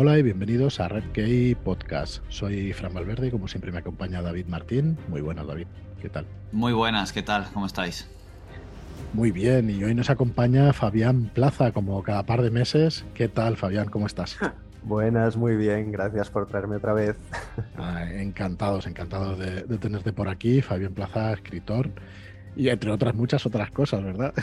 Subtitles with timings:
[0.00, 2.22] Hola y bienvenidos a Red Key Podcast.
[2.28, 4.96] Soy Fran Valverde y como siempre me acompaña David Martín.
[5.08, 5.66] Muy buenas, David.
[6.00, 6.24] ¿Qué tal?
[6.52, 7.48] Muy buenas, ¿qué tal?
[7.52, 8.08] ¿Cómo estáis?
[9.12, 13.04] Muy bien, y hoy nos acompaña Fabián Plaza, como cada par de meses.
[13.12, 13.88] ¿Qué tal, Fabián?
[13.88, 14.38] ¿Cómo estás?
[14.84, 17.16] Buenas, muy bien, gracias por traerme otra vez.
[17.76, 20.62] Ah, encantados, encantados de, de tenerte por aquí.
[20.62, 21.90] Fabián Plaza, escritor,
[22.58, 24.34] y entre otras muchas otras cosas, ¿verdad?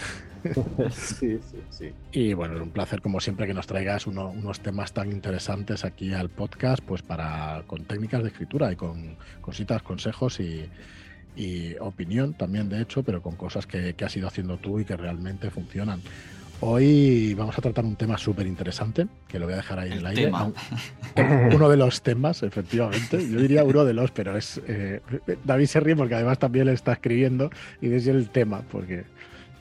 [0.91, 1.91] Sí, sí, sí.
[2.11, 5.83] Y bueno, es un placer como siempre que nos traigas uno- unos temas tan interesantes
[5.83, 10.70] aquí al podcast, pues para con técnicas de escritura y con cositas, consejos y,
[11.35, 14.85] y opinión también, de hecho, pero con cosas que, que has ido haciendo tú y
[14.85, 16.01] que realmente funcionan.
[16.61, 19.97] Hoy vamos a tratar un tema súper interesante, que lo voy a dejar ahí en
[19.99, 20.25] el aire.
[20.25, 20.39] tema.
[21.15, 23.17] aun- Uno de los temas, efectivamente.
[23.29, 24.59] Yo diría uno de los, pero es.
[24.67, 25.01] eh,
[25.43, 27.49] David se ríe porque además también le está escribiendo
[27.81, 29.03] y dice el tema, porque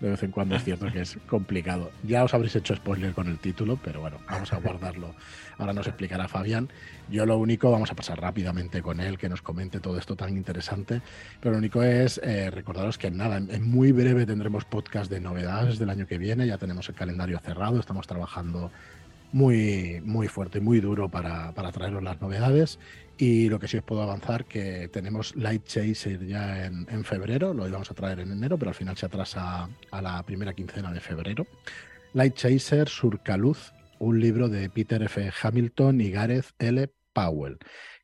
[0.01, 1.91] de vez en cuando es cierto que es complicado.
[2.05, 5.15] Ya os habréis hecho spoiler con el título, pero bueno, vamos a guardarlo.
[5.59, 6.69] Ahora nos explicará Fabián.
[7.11, 10.37] Yo lo único, vamos a pasar rápidamente con él, que nos comente todo esto tan
[10.37, 11.03] interesante.
[11.41, 15.79] Pero lo único es eh, recordaros que nada, en, muy breve tendremos podcast de novedades
[15.79, 16.47] del año que viene.
[16.47, 18.71] Ya tenemos el calendario cerrado, estamos trabajando
[19.33, 22.79] muy, muy fuerte y muy duro para, para traeros las novedades.
[23.19, 27.53] Y lo que sí os puedo avanzar, que tenemos Light Chaser ya en, en febrero,
[27.53, 30.91] lo íbamos a traer en enero, pero al final se atrasa a la primera quincena
[30.91, 31.47] de febrero.
[32.15, 33.74] Light Chaser, Surcaluz,
[34.05, 35.33] un libro de Peter F.
[35.43, 36.93] Hamilton y Gareth L.
[37.13, 37.59] Powell,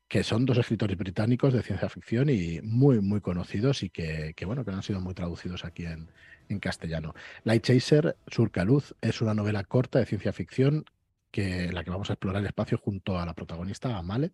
[0.07, 4.65] que son dos escritores británicos de ciencia ficción y muy, muy conocidos y que, bueno,
[4.65, 6.09] que han sido muy traducidos aquí en,
[6.49, 7.13] en castellano.
[7.43, 10.85] Light Chaser, Surcaluz, es una novela corta de ciencia ficción
[11.29, 14.31] que, en la que vamos a explorar el espacio junto a la protagonista, Amale,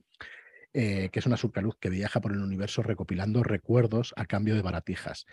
[0.74, 4.62] eh, que es una surcaluz que viaja por el universo recopilando recuerdos a cambio de
[4.62, 5.26] baratijas.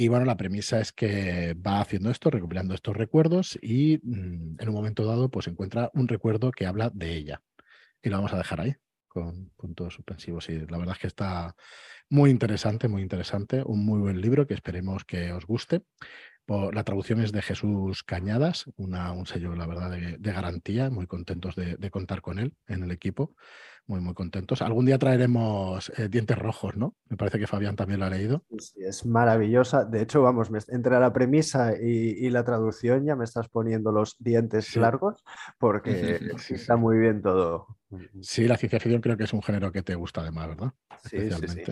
[0.00, 4.68] Y bueno, la premisa es que va haciendo esto, recopilando estos recuerdos y mm, en
[4.70, 7.42] un momento dado pues encuentra un recuerdo que habla de ella.
[8.02, 8.76] Y lo vamos a dejar ahí
[9.08, 10.48] con puntos suspensivos.
[10.48, 11.54] Y la verdad es que está
[12.08, 13.62] muy interesante, muy interesante.
[13.62, 15.82] Un muy buen libro que esperemos que os guste.
[16.48, 20.88] La traducción es de Jesús Cañadas, una, un sello, la verdad, de, garantía.
[20.88, 23.34] Muy contentos de contar con él en el equipo.
[23.90, 24.62] Muy, muy contentos.
[24.62, 26.94] Algún día traeremos eh, Dientes Rojos, ¿no?
[27.08, 28.44] Me parece que Fabián también lo ha leído.
[28.56, 29.84] Sí, es maravillosa.
[29.84, 33.90] De hecho, vamos, me- entre la premisa y, y la traducción ya me estás poniendo
[33.90, 34.78] los dientes Sí.
[34.78, 35.24] largos
[35.58, 36.80] porque Sí, está sí.
[36.80, 37.66] muy bien todo.
[38.20, 40.72] Sí, la ciencia ficción creo que es un género que te gusta además, ¿verdad?
[41.10, 41.62] Sí, sí, sí.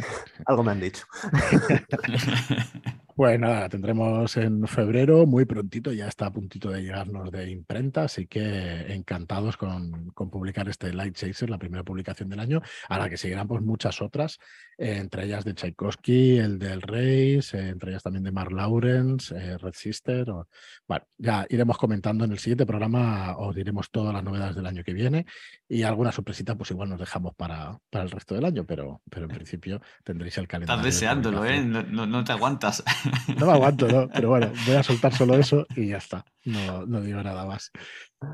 [0.44, 1.06] Algo me han dicho.
[3.18, 7.50] Pues nada, la tendremos en febrero, muy prontito, ya está a puntito de llegarnos de
[7.50, 12.62] imprenta, así que encantados con, con publicar este Light Chaser, la primera publicación del año,
[12.88, 14.38] a la que seguirán pues muchas otras,
[14.78, 19.34] eh, entre ellas de Tchaikovsky, el del Reis, eh, entre ellas también de Mark Lawrence,
[19.36, 20.30] eh, Red Sister.
[20.30, 20.46] o-
[20.86, 24.84] Bueno, ya iremos comentando en el siguiente programa, os diremos todas las novedades del año
[24.84, 25.26] que viene
[25.68, 29.26] y alguna sorpresita pues igual nos dejamos para, para el resto del año, pero, pero
[29.26, 30.78] en principio tendréis el calendario.
[30.82, 31.56] Estás de deseándolo, ¿eh?
[31.60, 31.92] publicación.
[31.96, 32.84] No, no- no te aguantas.
[33.38, 34.08] No me aguanto, ¿no?
[34.08, 36.24] Pero bueno, voy a soltar solo eso y ya está.
[36.44, 37.70] No, no digo nada más.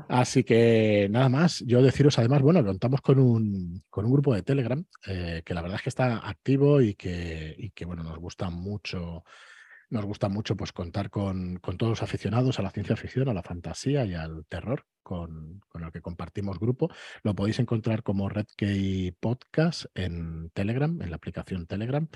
[0.09, 1.63] Así que nada más.
[1.65, 5.61] Yo deciros además, bueno, contamos con un, con un grupo de Telegram eh, que la
[5.61, 9.23] verdad es que está activo y que, y que bueno, nos gusta mucho.
[9.89, 13.33] Nos gusta mucho pues contar con, con todos los aficionados a la ciencia ficción, a
[13.33, 16.89] la fantasía y al terror con, con el que compartimos grupo.
[17.23, 22.07] Lo podéis encontrar como Red Key Podcast en Telegram, en la aplicación Telegram.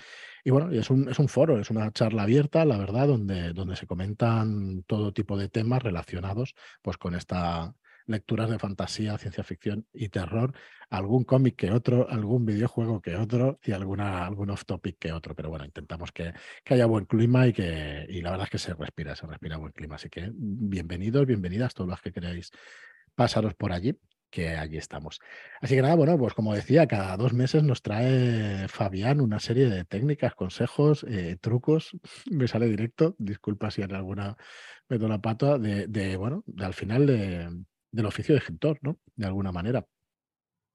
[0.44, 3.76] Y bueno, es un, es un foro, es una charla abierta, la verdad, donde, donde
[3.76, 7.76] se comentan todo tipo de temas relacionados pues, con esta
[8.10, 10.54] lecturas de fantasía, ciencia ficción y terror,
[10.90, 15.36] algún cómic que otro, algún videojuego que otro y alguna, algún off topic que otro.
[15.36, 16.34] Pero bueno, intentamos que,
[16.64, 19.58] que haya buen clima y que y la verdad es que se respira, se respira
[19.58, 19.96] buen clima.
[19.96, 22.52] Así que bienvenidos, bienvenidas todos los que queráis
[23.16, 23.98] pasaros por allí
[24.32, 25.20] que allí estamos.
[25.60, 29.68] Así que nada, bueno, pues como decía, cada dos meses nos trae Fabián una serie
[29.68, 31.98] de técnicas, consejos, eh, trucos,
[32.32, 34.38] me sale directo, disculpa si en alguna
[34.88, 37.50] meto la pata, de, de, bueno, al final de,
[37.92, 39.00] del oficio de escritor, ¿no?
[39.16, 39.86] De alguna manera.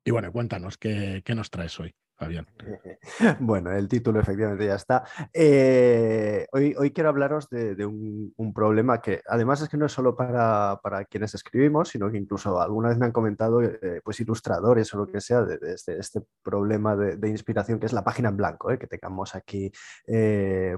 [0.05, 2.46] Y bueno, cuéntanos, ¿qué, qué nos traes hoy, Fabián?
[3.40, 5.05] Bueno, el título efectivamente ya está.
[5.32, 9.87] Eh, hoy, hoy quiero hablaros de, de un, un, problema que además es que no
[9.87, 14.00] es solo para, para, quienes escribimos, sino que incluso alguna vez me han comentado eh,
[14.05, 17.87] pues ilustradores o lo que sea de, de este, este, problema de, de, inspiración que
[17.87, 19.70] es la página en blanco, eh, que tengamos aquí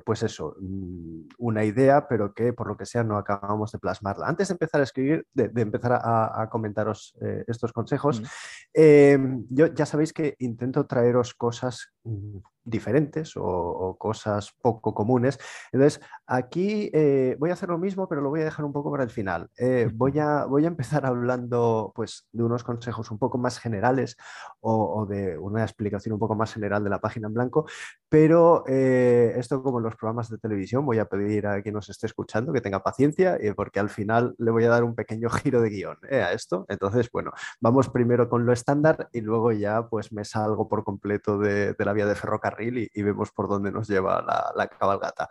[0.05, 4.27] pues eso, mm, una idea, pero que por lo que sea no acabamos de plasmarla.
[4.27, 7.15] Antes de empezar a escribir, de, empezar a, a comentaros
[7.47, 9.45] estos consejos, mm.
[9.51, 15.39] yo ya sabéis que intento traeros cosas mm, diferentes o, cosas poco comunes.
[15.73, 18.91] Entonces, aquí eh, voy a hacer lo mismo, pero lo voy a dejar un poco
[18.91, 19.49] para el final.
[19.57, 24.17] Eh, voy, a, voy a empezar hablando pues, de unos consejos un poco más generales
[24.61, 27.67] o, de una explicación un poco más general de la página en blanco,
[28.09, 31.89] pero eh, esto como en los programas de televisión, voy a pedir a quien nos
[31.89, 35.61] esté escuchando que tenga paciencia, porque al final le voy a dar un pequeño giro
[35.61, 36.67] de guion a esto.
[36.69, 37.31] Entonces, bueno,
[37.61, 41.85] vamos primero con lo estándar y luego ya pues me salgo por completo de, de
[41.85, 44.23] la vía de ferrocarril y, vemos por dónde nos lleva
[44.55, 45.29] la, cabalgata.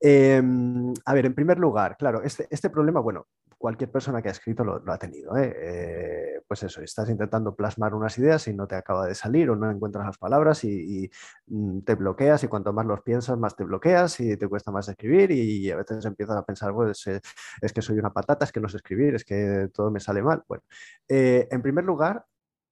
[0.00, 3.26] Em, a ver, en primer lugar, claro, este, este problema, bueno,
[3.64, 5.34] cualquier persona que ha escrito lo, ha tenido.
[5.38, 5.54] ¿eh?
[5.56, 9.56] Eh, pues eso, estás intentando plasmar unas ideas y no te acaba de salir o
[9.56, 11.10] no encuentras las palabras y,
[11.46, 14.86] mm, te bloqueas y cuanto más los piensas, más te bloqueas y te cuesta más
[14.90, 17.22] escribir y a veces empiezas a pensar, pues eh,
[17.62, 20.22] es que soy una patata, es que no sé escribir, es que todo me sale
[20.22, 20.44] mal.
[20.46, 20.62] Bueno,
[21.08, 22.26] en primer lugar,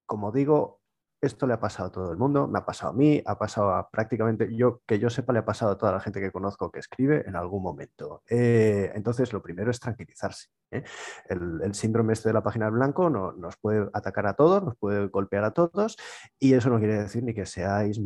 [0.05, 0.82] como digo,
[1.23, 3.71] esto le ha pasado a todo el mundo, me ha pasado a mí, ha pasado
[3.71, 6.71] a prácticamente, yo que yo sepa, le ha pasado a toda la gente que conozco
[6.71, 8.23] que escribe en algún momento.
[8.29, 10.49] Eh, entonces, lo primero es tranquilizarse.
[10.73, 10.83] ¿eh?
[11.29, 14.77] El, síndrome este de la página en blanco no, nos puede atacar a todos, nos
[14.77, 15.97] puede golpear a todos,
[16.41, 18.01] y eso no quiere decir ni que seáis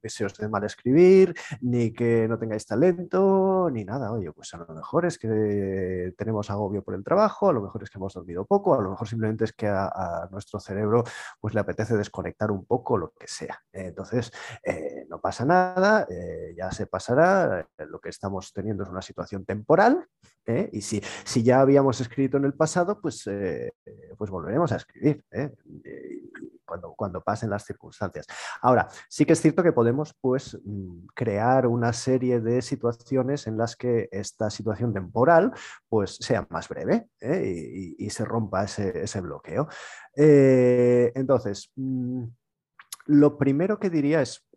[0.00, 4.12] que se os dé mal escribir, ni que no tengáis talento, ni nada.
[4.12, 7.82] Oye, pues a lo mejor es que tenemos agobio por el trabajo, a lo mejor
[7.82, 11.04] es que hemos dormido poco, a lo mejor simplemente es que a, nuestro cerebro
[11.40, 13.62] pues le apetece desconectar un poco, lo que sea.
[13.72, 19.02] Entonces, eh, no pasa nada, eh, ya se pasará, lo que estamos teniendo es una
[19.02, 20.06] situación temporal,
[20.46, 20.68] ¿eh?
[20.72, 23.28] y si, si, ya habíamos escrito en el pasado, pues,
[24.16, 25.24] pues volveremos a escribir
[26.64, 28.26] cuando, cuando pasen las circunstancias.
[28.60, 29.87] Ahora, sí que es cierto que podemos
[30.20, 35.52] pues, mm, crear una serie de situaciones en las que esta situación temporal
[35.88, 37.94] pues, sea más breve ¿eh?
[37.98, 39.68] y, se rompa ese, bloqueo.
[40.16, 42.24] Eh, entonces, mm,
[43.06, 44.47] lo primero que diría es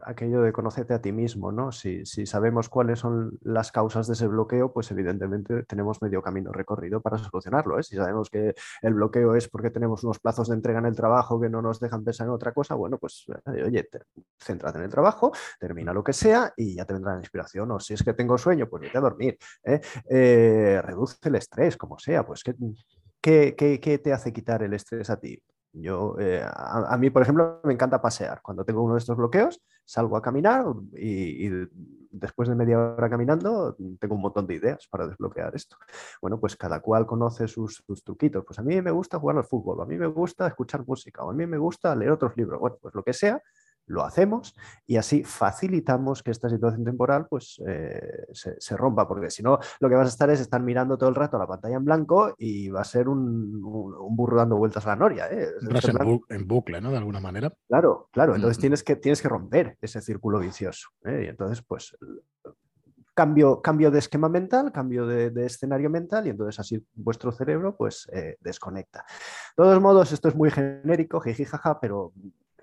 [0.00, 1.72] aquello de conocerte a ti mismo, ¿no?
[1.72, 7.00] Si, sabemos cuáles son las causas de ese bloqueo, pues evidentemente tenemos medio camino recorrido
[7.00, 7.78] para solucionarlo.
[7.78, 7.82] ¿eh?
[7.82, 11.40] Si sabemos que el bloqueo es porque tenemos unos plazos de entrega en el trabajo
[11.40, 13.88] que no nos dejan pensar en otra cosa, bueno, pues eh, oye,
[14.38, 17.70] céntrate en el trabajo, termina lo que sea y ya te vendrá la inspiración.
[17.70, 19.38] O si es que tengo sueño, pues vete a dormir.
[19.64, 20.80] ¿eh?
[20.82, 22.42] reduce el estrés, como sea, pues
[23.20, 25.40] ¿qué, qué te hace quitar el estrés a ti?
[25.74, 28.42] Yo, eh, a, mí, por ejemplo, me encanta pasear.
[28.42, 31.48] Cuando tengo uno de estos bloqueos, salgo a caminar y,
[32.10, 35.76] después de media hora caminando, tengo un montón de ideas para desbloquear esto.
[36.20, 38.44] Bueno, pues cada cual conoce sus, sus, truquitos.
[38.44, 41.30] Pues a mí me gusta jugar al fútbol, a mí me gusta escuchar música, o
[41.30, 42.60] a mí me gusta leer otros libros.
[42.60, 43.42] Bueno, pues lo que sea,
[43.86, 44.54] lo hacemos
[44.86, 49.88] y así facilitamos que esta situación temporal pues, eh, se, rompa, porque si no, lo
[49.88, 52.68] que vas a estar es estar mirando todo el rato la pantalla en blanco y
[52.68, 55.28] va a ser un, burro dando vueltas a la noria.
[55.30, 55.48] ¿eh?
[56.28, 56.90] En, bucle, ¿no?
[56.90, 57.52] De alguna manera.
[57.68, 58.34] Claro, claro.
[58.34, 60.88] Entonces tienes, que, tienes que romper ese círculo vicioso.
[61.04, 61.24] ¿eh?
[61.24, 61.96] Y entonces, pues,
[63.14, 68.08] cambio, cambio de esquema mental, cambio de, escenario mental y entonces así vuestro cerebro pues
[68.40, 69.04] desconecta.
[69.56, 72.12] De todos modos, esto es muy genérico, jijijaja, pero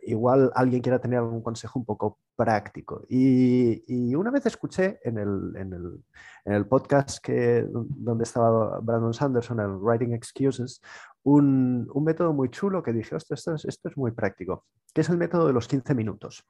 [0.04, 3.06] igual alguien quiera tener algún consejo un poco práctico.
[3.10, 10.82] Y, una vez escuché en el, podcast que, donde estaba Brandon Sanderson, el Writing Excuses,
[11.24, 15.18] un, método muy chulo que dije, esto es, esto es muy práctico, que es el
[15.18, 16.46] método de los 15 minutos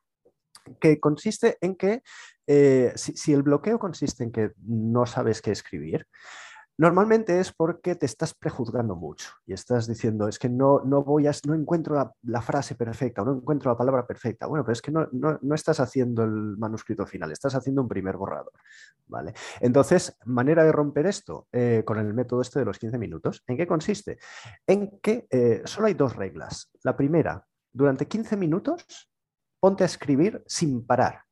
[0.79, 2.03] que consiste en que
[2.47, 6.07] eh, si, el bloqueo consiste en que no sabes qué escribir,
[6.79, 11.27] Normalmente es porque te estás prejuzgando mucho y estás diciendo, es que no, no voy
[11.27, 14.47] a, no encuentro la, frase perfecta no encuentro la palabra perfecta.
[14.47, 18.15] Bueno, pero es que no, no, estás haciendo el manuscrito final, estás haciendo un primer
[18.15, 18.53] borrador.
[19.07, 19.33] ¿vale?
[19.59, 23.57] Entonces, manera de romper esto eh, con el método este de los 15 minutos, ¿en
[23.57, 24.17] qué consiste?
[24.65, 26.71] En que eh, solo hay dos reglas.
[26.83, 29.11] La primera, durante 15 minutos,
[29.59, 31.23] ponte a escribir sin parar.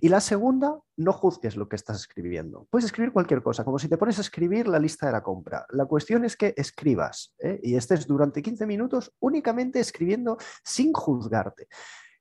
[0.00, 2.66] Y la segunda, no juzgues lo que estás escribiendo.
[2.70, 5.66] Puedes escribir cualquier cosa, como si te pones a escribir la lista de la compra.
[5.70, 7.60] La cuestión es que escribas ¿eh?
[7.62, 11.68] y estés durante 15 minutos únicamente escribiendo sin juzgarte.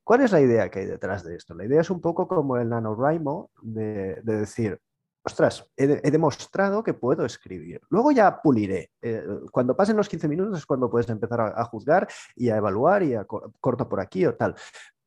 [0.04, 1.54] ¿Cuál es la idea que hay detrás de esto?
[1.54, 4.80] La idea es un poco como el NaNoWriMo de, de decir,
[5.24, 7.82] ostras, he, demostrado que puedo escribir.
[7.90, 8.92] Luego ya puliré.
[9.02, 13.04] Eh, cuando pasen los 15 minutos es cuando puedes empezar a, juzgar y a evaluar
[13.04, 14.56] y a corto por aquí o tal.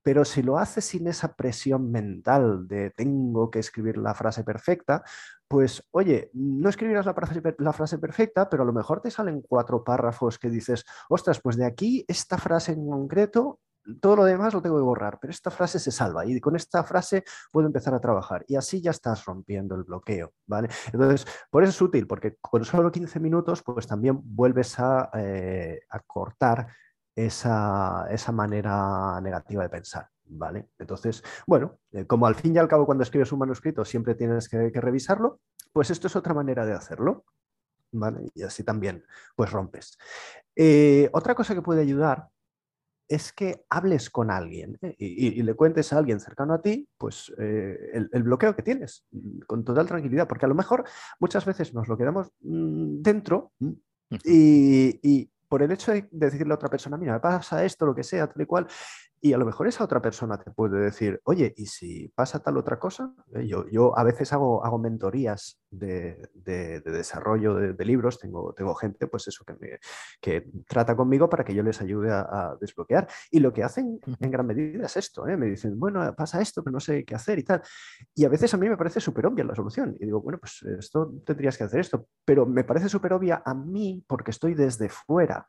[0.06, 5.02] Pero si lo haces sin esa presión mental de tengo que escribir la frase perfecta,
[5.48, 9.42] pues oye, no escribirás la frase, la frase, perfecta, pero a lo mejor te salen
[9.42, 13.58] cuatro párrafos que dices, ostras, pues de aquí esta frase en concreto,
[14.00, 16.84] todo lo demás lo tengo que borrar, pero esta frase se salva y con esta
[16.84, 20.68] frase puedo empezar a trabajar y así ya estás rompiendo el bloqueo, ¿vale?
[20.92, 25.80] Entonces, por eso es útil, porque con solo 15 minutos, pues también vuelves a, eh,
[25.90, 26.68] a cortar
[27.16, 30.08] esa, manera negativa de pensar.
[30.28, 30.70] ¿Vale?
[30.78, 34.48] Entonces, bueno, eh, como al fin y al cabo cuando escribes un manuscrito siempre tienes
[34.48, 35.40] que, revisarlo,
[35.72, 37.24] pues esto es otra manera de hacerlo.
[37.92, 38.28] ¿Vale?
[38.34, 39.04] Y así también,
[39.36, 39.96] pues rompes.
[40.54, 42.28] Eh, otra cosa que puede ayudar
[43.08, 44.96] es que hables con alguien ¿eh?
[44.98, 49.06] y, le cuentes a alguien cercano a ti, pues el, bloqueo que tienes,
[49.46, 50.84] con total tranquilidad, porque a lo mejor
[51.20, 53.52] muchas veces nos lo quedamos mm, dentro
[54.24, 58.26] y, por el hecho de decirle a otra persona, mira, pasa esto, lo que sea,
[58.26, 58.66] tal y cual,
[59.26, 62.56] y a lo mejor esa otra persona te puede decir, oye, ¿y si pasa tal
[62.58, 63.12] otra cosa?
[63.34, 69.08] Eh, yo, yo a veces hago, hago mentorías de, desarrollo de, libros, tengo, tengo gente,
[69.08, 69.80] pues eso, que,
[70.20, 73.08] que trata conmigo para que yo les ayude a, desbloquear.
[73.32, 75.36] Y lo que hacen en gran medida es esto, ¿eh?
[75.36, 77.62] me dicen, bueno, pasa esto, pero no sé qué hacer y tal.
[78.14, 79.96] Y a veces a mí me parece súper obvia la solución.
[79.98, 83.54] Y digo, bueno, pues esto tendrías que hacer esto, pero me parece súper obvia a
[83.54, 85.48] mí porque estoy desde fuera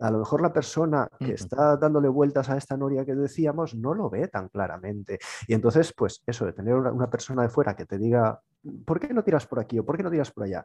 [0.00, 3.94] a lo mejor la persona que está dándole vueltas a esta noria que decíamos no
[3.94, 5.18] lo ve tan claramente.
[5.46, 8.40] Y entonces, pues eso, de tener una, persona de fuera que te diga,
[8.84, 10.64] ¿por qué no tiras por aquí o por qué no tiras por allá?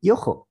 [0.00, 0.48] Y ojo,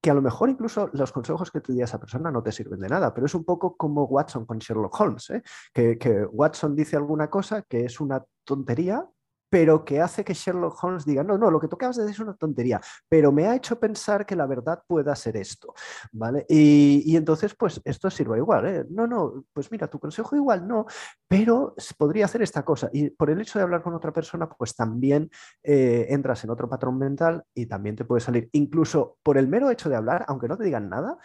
[0.00, 2.50] que a lo mejor incluso los consejos que te di a esa persona no te
[2.50, 5.42] sirven de nada, pero es un poco como Watson con Sherlock Holmes, ¿eh?
[5.72, 9.06] que, que Watson dice alguna cosa que es una tontería,
[9.52, 12.18] pero que hace que Sherlock Holmes diga, no, no, lo que tú de decir es
[12.20, 15.74] una tontería, pero me ha hecho pensar que la verdad pueda ser esto,
[16.10, 16.46] ¿vale?
[16.48, 18.86] Y, entonces, pues esto sirve igual, ¿eh?
[18.88, 20.86] No, no, pues mira, tu consejo igual no,
[21.28, 22.88] pero podría hacer esta cosa.
[22.94, 25.30] Y por el hecho de hablar con otra persona, pues también
[25.62, 29.70] eh, entras en otro patrón mental y también te puede salir, incluso por el mero
[29.70, 31.18] hecho de hablar, aunque no te digan nada,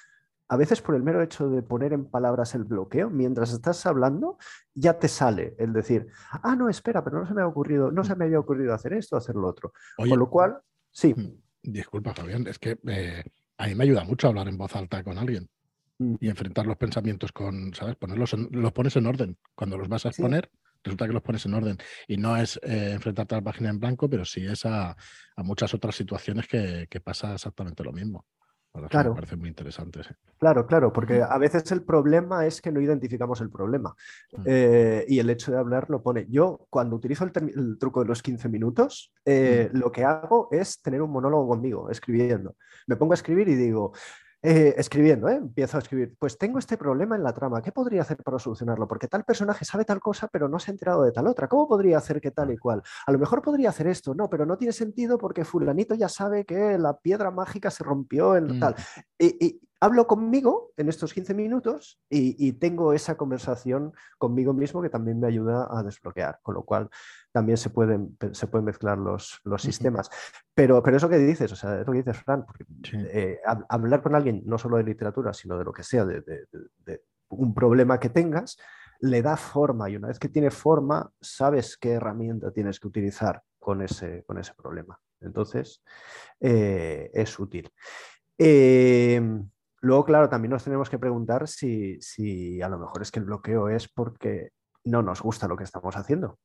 [0.49, 4.37] a veces por el mero hecho de poner en palabras el bloqueo, mientras estás hablando,
[4.73, 8.03] ya te sale el decir, ah, no, espera, pero no se me ha ocurrido, no
[8.03, 9.73] se me había ocurrido hacer esto o hacer lo otro.
[9.97, 10.59] Con lo cual,
[10.91, 11.13] sí.
[11.13, 13.23] Mm, disculpa, Fabián, es que eh,
[13.57, 15.49] a mí me ayuda mucho hablar en voz alta con alguien
[15.99, 16.15] mm.
[16.21, 17.97] y enfrentar los pensamientos con, ¿sabes?
[17.97, 19.37] Ponerlos los pones en orden.
[19.53, 20.49] Cuando los vas a exponer,
[20.81, 21.77] resulta que los pones en orden.
[22.07, 24.95] Y no es eh, enfrentarte a la página en blanco, pero sí es a,
[25.37, 28.25] muchas otras situaciones que, que pasa exactamente lo mismo.
[28.89, 29.09] Claro.
[29.09, 30.01] Me parece muy interesante.
[30.37, 33.95] Claro, claro, porque a veces el problema es que no identificamos el problema.
[34.33, 34.41] Mm.
[34.45, 36.27] Eh, y el hecho de hablar lo pone.
[36.29, 39.77] Yo, cuando utilizo el, truco de los 15 minutos, eh, mm.
[39.77, 42.55] lo que hago es tener un monólogo conmigo, escribiendo.
[42.85, 43.93] Me pongo a escribir y digo,
[44.43, 45.35] eh, escribiendo, ¿eh?
[45.35, 48.87] empiezo a escribir, pues tengo este problema en la trama, ¿qué podría hacer para solucionarlo?
[48.87, 51.67] Porque tal personaje sabe tal cosa, pero no se ha enterado de tal otra, ¿cómo
[51.67, 52.83] podría hacer que tal y cual?
[53.07, 56.45] A lo mejor podría hacer esto, no, pero no tiene sentido porque fulanito ya sabe
[56.45, 58.75] que la piedra mágica se rompió en tal.
[59.17, 65.19] Y, hablo conmigo en estos 15 minutos y, tengo esa conversación conmigo mismo que también
[65.19, 66.89] me ayuda a desbloquear, con lo cual
[67.31, 70.09] también se pueden, se pueden mezclar los, los sistemas.
[70.53, 72.45] Pero, pero eso que dices, o sea, eso que dices, Fran,
[72.93, 77.03] eh, hablar con alguien no solo de literatura, sino de lo que sea, de, de,
[77.29, 78.57] un problema que tengas,
[79.01, 83.43] le da forma y una vez que tiene forma, sabes qué herramienta tienes que utilizar
[83.59, 84.99] con ese, con ese problema.
[85.19, 85.83] Entonces,
[86.39, 87.71] eh, es útil.
[88.37, 89.21] Eh,
[89.81, 93.25] Luego, claro, también nos tenemos que preguntar si, si, a lo mejor es que el
[93.25, 94.49] bloqueo es porque
[94.83, 96.39] no nos gusta lo que estamos haciendo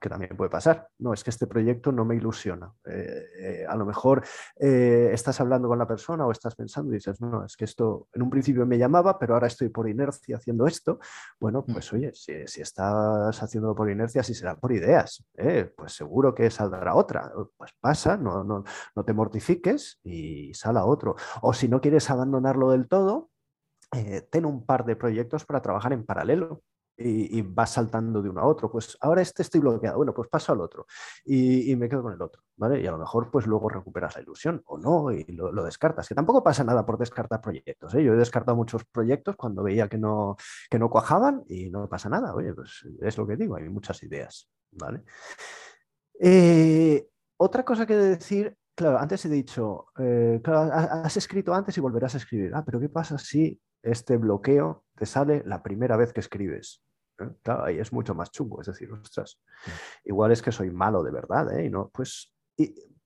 [0.00, 0.88] que también puede pasar.
[0.98, 2.72] No, es que este proyecto no me ilusiona.
[2.84, 4.24] Eh, eh, a lo mejor
[4.58, 8.08] eh, estás hablando con la persona o estás pensando y dices, no, es que esto
[8.12, 10.98] en un principio me llamaba, pero ahora estoy por inercia haciendo esto.
[11.40, 11.72] Bueno, mm.
[11.72, 15.24] pues oye, si, estás haciéndolo por inercia, si será por ideas,
[15.76, 17.32] pues seguro que saldrá otra.
[17.56, 21.16] Pues pasa, no, no, no te mortifiques y sala otro.
[21.42, 23.30] O si no quieres abandonarlo del todo,
[24.30, 26.62] ten un par de proyectos para trabajar en paralelo
[26.98, 28.70] y, vas saltando de uno a otro.
[28.70, 30.86] Pues ahora este estoy bloqueado, bueno, pues paso al otro
[31.24, 32.80] y, me quedo con el otro, ¿vale?
[32.80, 36.14] Y a lo mejor pues luego recuperas la ilusión o no y lo, descartas, que
[36.14, 37.94] tampoco pasa nada por descartar proyectos.
[37.94, 38.02] ¿eh?
[38.02, 40.36] Yo he descartado muchos proyectos cuando veía que no,
[40.70, 44.02] que no cuajaban y no pasa nada, oye, pues es lo que digo, hay muchas
[44.02, 45.02] ideas, ¿vale?
[46.20, 52.14] Eh, otra cosa que decir Claro, antes he dicho, eh, has escrito antes y volverás
[52.14, 52.52] a escribir.
[52.54, 56.80] Ah, pero ¿qué pasa si este bloqueo te sale la primera vez que escribes?
[57.20, 57.30] ¿Eh?
[57.44, 59.40] Ahí es mucho más chungo, es decir, ostras,
[60.04, 61.66] igual es que soy malo de verdad, ¿eh?
[61.66, 62.32] Y no, pues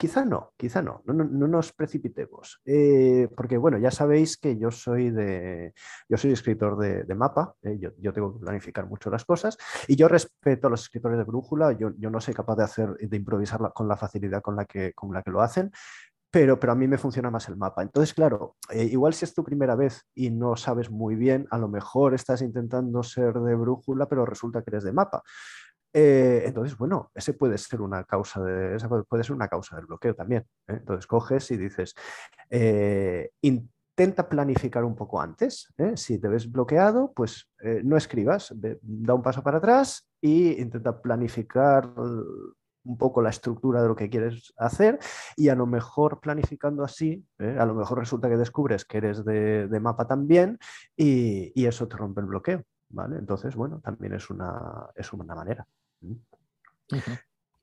[0.03, 5.11] quizá no, quizá no, no, nos precipitemos, eh, porque bueno, ya sabéis que yo soy
[5.11, 5.75] de,
[6.09, 10.67] yo soy escritor de, mapa, yo, tengo que planificar mucho las cosas y yo respeto
[10.67, 13.87] a los escritores de brújula, yo, yo no soy capaz de hacer, de improvisar con
[13.87, 15.71] la facilidad con la que, con la que lo hacen,
[16.33, 17.83] pero, pero a mí me funciona más el mapa.
[17.83, 21.59] Entonces, claro, eh, igual si es tu primera vez y no sabes muy bien, a
[21.59, 25.23] lo mejor estás intentando ser de brújula, pero resulta que eres de mapa.
[25.93, 29.85] Eh, entonces, bueno, ese puede ser una causa de, esa puede ser una causa del
[29.85, 30.47] bloqueo también.
[30.69, 30.79] ¿eh?
[30.79, 31.95] Entonces coges y dices,
[33.43, 35.69] intenta planificar un poco antes.
[35.97, 37.47] Si te ves bloqueado, pues
[37.85, 41.93] no escribas, da un paso para atrás e intenta planificar
[42.85, 44.99] un poco la estructura de lo que quieres hacer
[45.37, 47.57] y a lo mejor planificando así, ¿eh?
[47.59, 50.59] a lo mejor resulta que descubres que eres de, mapa también
[50.97, 52.63] y, eso te rompe el bloqueo.
[52.91, 53.17] ¿vale?
[53.17, 55.67] Entonces, bueno, también es una, es una manera.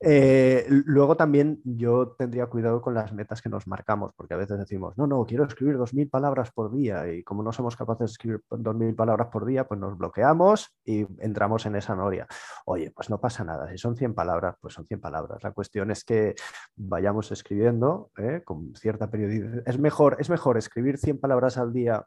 [0.01, 4.58] Eh, luego también yo tendría cuidado con las metas que nos marcamos, porque a veces
[4.58, 8.12] decimos, no, no, quiero escribir 2.000 palabras por día y como no somos capaces de
[8.12, 12.27] escribir 2.000 palabras por día, pues nos bloqueamos y entramos en esa noria.
[12.65, 15.44] Oye, pues no pasa nada, si son 100 palabras, pues son 100 palabras.
[15.44, 16.36] La cuestión es que
[16.75, 18.41] vayamos escribiendo ¿eh?
[18.46, 19.63] con cierta periodicidad.
[19.68, 22.06] Es mejor, es mejor escribir 100 palabras al día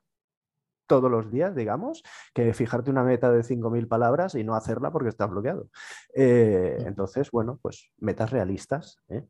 [0.92, 2.02] todos los días, digamos,
[2.34, 5.70] que fijarte una meta de 5.000 palabras y no hacerla porque estás bloqueado.
[6.14, 8.98] Eh, entonces, bueno, pues metas realistas.
[9.08, 9.24] ¿eh?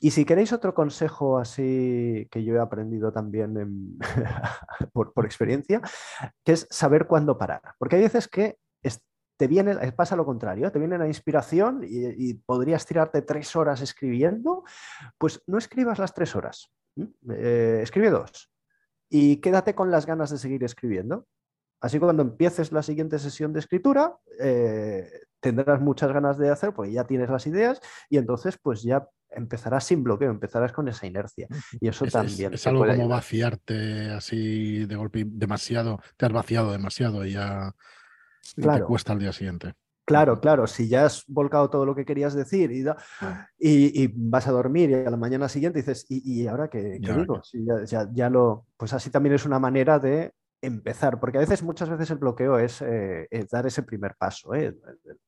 [0.00, 3.96] Y si queréis otro consejo así que yo he aprendido también
[4.92, 5.80] por, experiencia,
[6.44, 7.62] que es saber cuándo parar.
[7.78, 8.58] Porque hay veces que
[9.36, 14.64] te viene, pasa lo contrario, te viene la inspiración y, podrías tirarte tres horas escribiendo,
[15.16, 16.72] pues no escribas las tres horas,
[17.30, 18.50] eh, escribe dos
[19.08, 21.26] y quédate con las ganas de seguir escribiendo.
[21.80, 25.08] Así cuando empieces la siguiente sesión de escritura, eh,
[25.40, 29.84] tendrás muchas ganas de hacer porque ya tienes las ideas y entonces pues ya empezarás
[29.84, 31.46] sin bloqueo, empezarás con esa inercia.
[31.80, 32.54] Y eso también.
[32.54, 37.74] Es, algo como vaciarte así de golpe demasiado, te has vaciado demasiado y ya
[38.56, 39.74] te cuesta al día siguiente.
[40.08, 42.82] Claro, claro, si ya has volcado todo lo que querías decir y,
[43.58, 47.42] y, vas a dormir y a la mañana siguiente dices, ¿y, ahora qué, digo?
[48.12, 52.10] ya, lo, pues así también es una manera de empezar, porque a veces, muchas veces
[52.10, 54.74] el bloqueo es, eh, dar ese primer paso, ¿eh?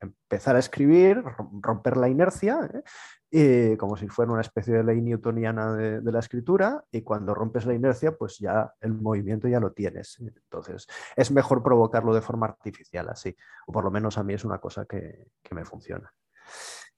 [0.01, 1.23] empezar a escribir,
[1.61, 2.83] romper la inercia ¿eh?
[3.31, 7.65] Y como si fuera una especie de ley newtoniana de, la escritura, y cuando rompes
[7.65, 10.19] la inercia, pues ya el movimiento ya lo tienes.
[10.21, 14.45] Entonces, es mejor provocarlo de forma artificial así, o por lo menos a mí es
[14.45, 16.13] una cosa que, me funciona.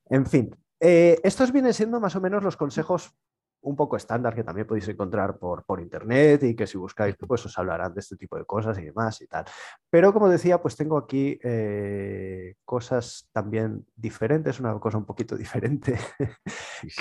[0.06, 3.14] En fin, eh, estos vienen siendo más o menos los consejos
[3.62, 7.46] un poco estándar que también podéis encontrar por, por, internet y que si buscáis pues
[7.46, 9.44] os hablarán de este tipo de cosas y demás y tal.
[9.88, 15.98] Pero como decía, pues tengo aquí eh, cosas también diferentes, una cosa un poquito diferente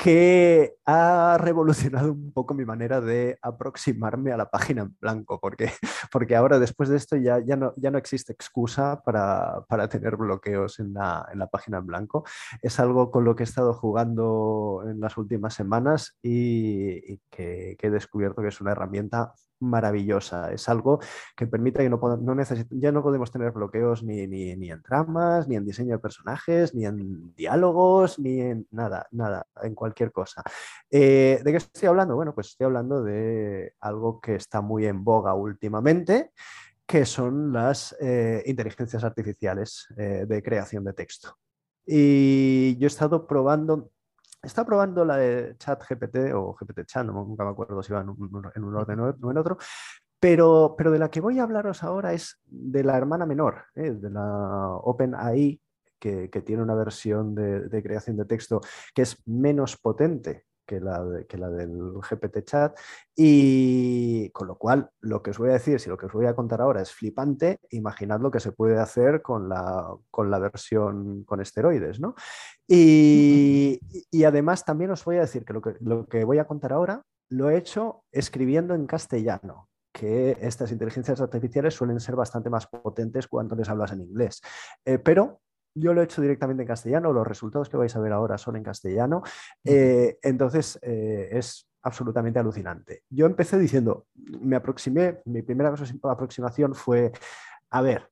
[0.03, 5.71] que ha revolucionado un poco mi manera de aproximarme a la página en blanco, porque,
[6.11, 10.15] porque ahora después de esto ya, ya, no, ya no existe excusa para, para tener
[10.15, 12.23] bloqueos en la, en la página en blanco.
[12.61, 17.77] Es algo con lo que he estado jugando en las últimas semanas y y, que,
[17.81, 20.51] he descubierto que es una herramienta maravillosa.
[20.51, 20.99] Es algo
[21.35, 22.35] que permite que no, no
[22.71, 26.85] ya no podemos tener bloqueos ni, ni, en tramas, ni en diseño de personajes, ni
[26.85, 30.43] en diálogos, ni en nada, nada, en cualquier cosa.
[30.89, 32.15] Eh, ¿De qué estoy hablando?
[32.15, 36.31] Bueno, pues estoy hablando de algo que está muy en boga últimamente
[36.91, 41.37] que son las eh, inteligencias artificiales eh, de creación de texto.
[41.85, 43.91] Y yo he estado probando
[44.43, 48.09] Está probando la de chat GPT o GPT chat, nunca me acuerdo si va en
[48.09, 49.57] un, orden o en otro,
[50.19, 53.91] pero, pero, de la que voy a hablaros ahora es de la hermana menor, ¿eh?
[53.91, 55.61] de la OpenAI,
[55.99, 58.61] que, que, tiene una versión de, creación de texto
[58.95, 62.77] que es menos potente que la, que la del GPT chat.
[63.15, 66.25] Y con lo cual, lo que os voy a decir, si lo que os voy
[66.25, 70.39] a contar ahora es flipante, imaginad lo que se puede hacer con la, con la
[70.39, 71.99] versión con esteroides.
[71.99, 72.15] ¿no?
[72.67, 73.79] Y,
[74.11, 76.73] y, además también os voy a decir que lo, que lo que voy a contar
[76.73, 82.67] ahora lo he hecho escribiendo en castellano que estas inteligencias artificiales suelen ser bastante más
[82.67, 84.41] potentes cuando les hablas en inglés.
[84.85, 85.41] Eh, pero
[85.73, 88.55] yo lo he hecho directamente en castellano, los resultados que vais a ver ahora son
[88.55, 89.23] en castellano,
[89.63, 93.03] eh, entonces eh, es absolutamente alucinante.
[93.09, 97.11] Yo empecé diciendo, me aproximé, mi primera aproximación fue,
[97.69, 98.09] a ver,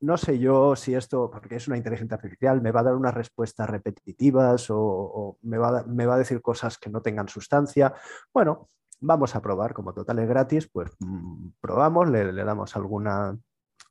[0.00, 3.14] no sé yo si esto, porque es una inteligencia artificial, me va a dar unas
[3.14, 7.94] respuestas repetitivas o, me, va a, me, va a, decir cosas que no tengan sustancia.
[8.32, 8.68] Bueno,
[9.00, 13.38] vamos a probar, como total es gratis, pues mm, probamos, le, le damos alguna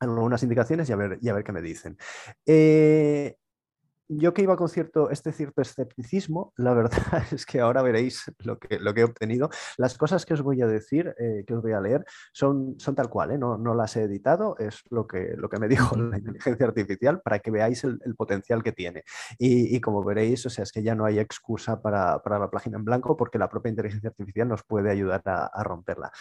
[0.01, 1.97] algunas indicaciones y a ver, y a ver qué me dicen.
[2.45, 3.35] Eh,
[4.17, 8.59] yo que iba con cierto, este cierto escepticismo, la verdad es que ahora veréis lo
[8.59, 9.49] que, lo que he obtenido.
[9.77, 12.95] Las cosas que os voy a decir, eh, que os voy a leer, son, son
[12.95, 13.37] tal cual, ¿eh?
[13.37, 17.21] no, no, las he editado, es lo que, lo que me dijo la inteligencia artificial
[17.21, 19.03] para que veáis el, potencial que tiene.
[19.39, 22.77] Y, como veréis, o sea, es que ya no hay excusa para, para, la página
[22.77, 26.11] en blanco porque la propia inteligencia artificial nos puede ayudar a, romperla.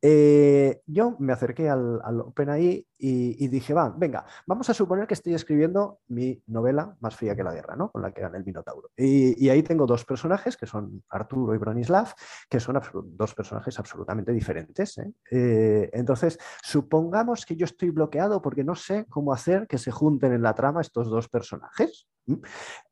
[0.00, 5.34] Eh, yo me acerqué al, OpenAI y, dije, va, venga, vamos a suponer que estoy
[5.34, 7.90] escribiendo mi novela más fría la guerra, ¿no?
[7.90, 8.90] Con la que gana el Minotauro.
[8.96, 12.14] Y, ahí tengo dos personajes, que son Arturo y Bronislav,
[12.48, 14.98] que son dos personajes absolutamente diferentes.
[14.98, 15.12] ¿eh?
[15.30, 20.32] Eh, entonces, supongamos que yo estoy bloqueado porque no sé cómo hacer que se junten
[20.32, 22.06] en la trama estos dos personajes.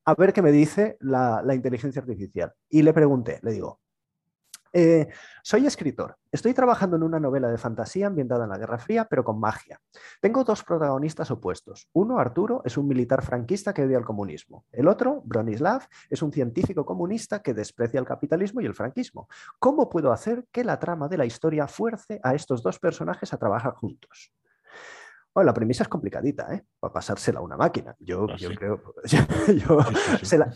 [0.04, 2.52] A ver qué me dice la inteligencia artificial.
[2.68, 3.80] Y le pregunté, le digo,
[4.72, 5.08] eh,
[5.42, 6.16] soy escritor.
[6.30, 9.80] Estoy trabajando en una novela de fantasía ambientada en la Guerra Fría, pero con magia.
[10.20, 11.88] Tengo dos protagonistas opuestos.
[11.92, 14.66] Uno, Arturo, es un militar franquista que odia el comunismo.
[14.70, 19.28] El otro, Bronislav, es un científico comunista que desprecia el capitalismo y el franquismo.
[19.58, 23.38] ¿Cómo puedo hacer que la trama de la historia fuerce a estos dos personajes a
[23.38, 24.32] trabajar juntos?
[25.34, 26.64] La premisa es complicadita, ¿eh?
[26.80, 27.94] Para pasársela a una máquina.
[28.00, 28.80] Yo, ah, creo.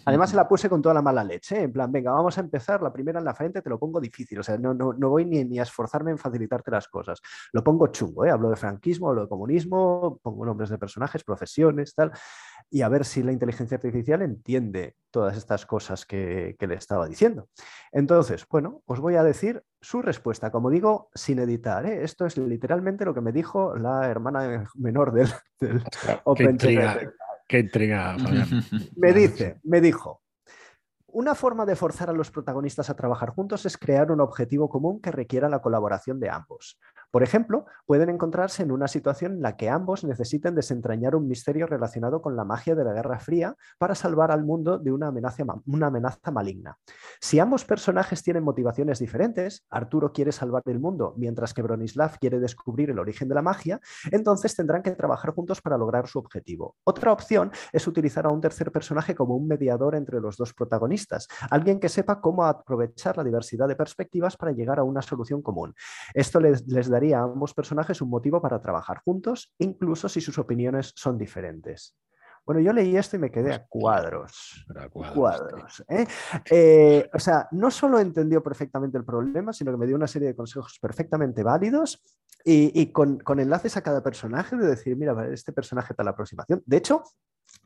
[0.04, 1.58] además, se la puse con toda la mala leche.
[1.58, 1.62] ¿eh?
[1.62, 2.82] En plan, venga, vamos a empezar.
[2.82, 4.38] La primera en la frente te lo pongo difícil.
[4.40, 7.20] O sea, no, no, no voy ni, ni, a esforzarme en facilitarte las cosas.
[7.52, 8.30] Lo pongo chungo, ¿eh?
[8.30, 12.12] Hablo de franquismo, hablo de comunismo, pongo nombres de personajes, profesiones, tal.
[12.70, 17.48] Y a ver si la inteligencia artificial entiende todas estas cosas que, le estaba diciendo.
[17.92, 21.84] Entonces, bueno, os voy a decir su respuesta, como digo, sin editar.
[21.84, 22.04] ¿eh?
[22.04, 25.28] Esto es literalmente lo que me dijo la hermana menor del,
[25.60, 25.82] del
[26.36, 27.00] Qué intriga,
[27.48, 28.16] qué intriga
[28.96, 30.22] Me dice, me dijo,
[31.08, 35.00] una forma de forzar a los protagonistas a trabajar juntos es crear un objetivo común
[35.00, 36.78] que requiera la colaboración de ambos.
[37.12, 41.66] Por ejemplo, pueden encontrarse en una situación en la que ambos necesiten desentrañar un misterio
[41.66, 45.44] relacionado con la magia de la Guerra Fría para salvar al mundo de una amenaza,
[45.66, 46.78] una amenaza maligna.
[47.20, 52.40] Si ambos personajes tienen motivaciones diferentes, Arturo quiere salvar el mundo mientras que Bronislav quiere
[52.40, 53.78] descubrir el origen de la magia,
[54.10, 56.76] entonces tendrán que trabajar juntos para lograr su objetivo.
[56.84, 61.28] Otra opción es utilizar a un tercer personaje como un mediador entre los dos protagonistas,
[61.50, 65.74] alguien que sepa cómo aprovechar la diversidad de perspectivas para llegar a una solución común.
[66.14, 70.38] Esto les, les daría a ambos personajes un motivo para trabajar juntos, incluso si sus
[70.38, 71.96] opiniones son diferentes.
[72.44, 74.66] Bueno, yo leí esto y me quedé a cuadros.
[75.14, 75.84] cuadros.
[75.88, 76.06] ¿eh?
[76.50, 80.28] Eh, o sea, no solo entendió perfectamente el problema, sino que me dio una serie
[80.28, 82.02] de consejos perfectamente válidos
[82.44, 86.60] y, con, con, enlaces a cada personaje de decir, mira, este personaje tal aproximación.
[86.66, 87.04] De hecho,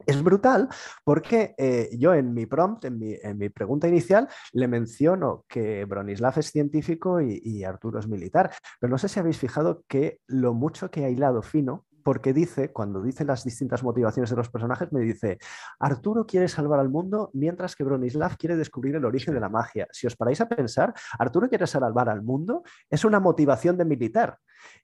[0.04, 0.68] es brutal
[1.04, 6.50] porque eh, yo en mi prompt, en mi, pregunta inicial, le menciono que Bronislav es
[6.50, 11.04] científico y, Arturo es militar, pero no sé si habéis fijado que lo mucho que
[11.04, 15.38] ha hilado fino porque dice, cuando dice las distintas motivaciones de los personajes, me dice,
[15.80, 19.88] Arturo quiere salvar al mundo mientras que Bronislav quiere descubrir el origen de la magia.
[19.90, 24.38] Si os paráis a pensar, Arturo quiere salvar al mundo, es una motivación de militar.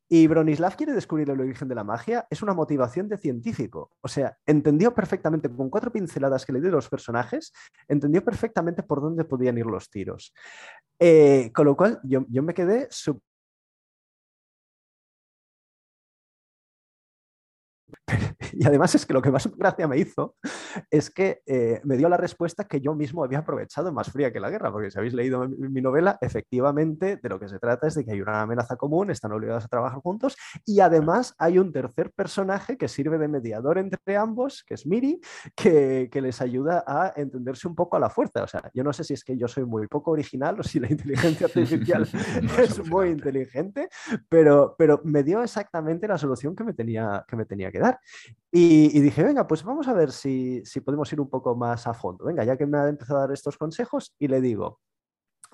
[0.09, 3.93] Y Bronislav quiere descubrir el origen de la magia, es una motivación de científico.
[4.01, 7.53] O sea, entendió perfectamente, con cuatro pinceladas que le di los personajes,
[7.87, 10.35] entendió perfectamente por dónde podían ir los tiros.
[10.99, 12.89] Eh, con lo cual, yo me quedé
[18.59, 20.37] y además es que lo que más gracia me hizo
[20.91, 24.41] es que eh, me dio la respuesta que yo mismo había aprovechado más fría que
[24.41, 27.95] la guerra, porque si habéis leído mi, novela, efectivamente de lo que se trata es
[27.95, 31.73] de que hay una amenaza común, están obligados a trabajar juntos y además hay un
[31.73, 35.21] tercer personaje que sirve de mediador entre ambos, que es Miri,
[35.57, 38.45] que, que les ayuda a entenderse un poco a la fuerza.
[38.45, 40.79] O sea, yo no sé si es que yo soy muy poco original o si
[40.79, 42.09] la inteligencia artificial
[42.59, 43.88] es muy inteligente,
[44.29, 47.99] pero, pero me dio exactamente la solución que me tenía que, me tenía que dar.
[48.55, 52.27] Y, dije, venga, pues vamos a ver si, podemos ir un poco más a fondo.
[52.27, 54.79] Venga, ya que me ha empezado a dar estos consejos, y le digo,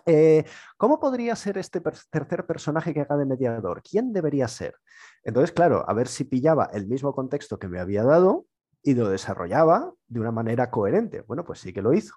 [0.05, 0.45] eh,
[0.77, 3.83] ¿cómo podría ser este tercer personaje que haga de mediador?
[3.89, 4.75] ¿Quién debería ser?
[5.23, 8.47] Entonces, claro, a ver si pillaba el mismo contexto que me había dado
[8.83, 11.21] y lo desarrollaba de una manera coherente.
[11.21, 12.17] Bueno, pues sí que lo hizo.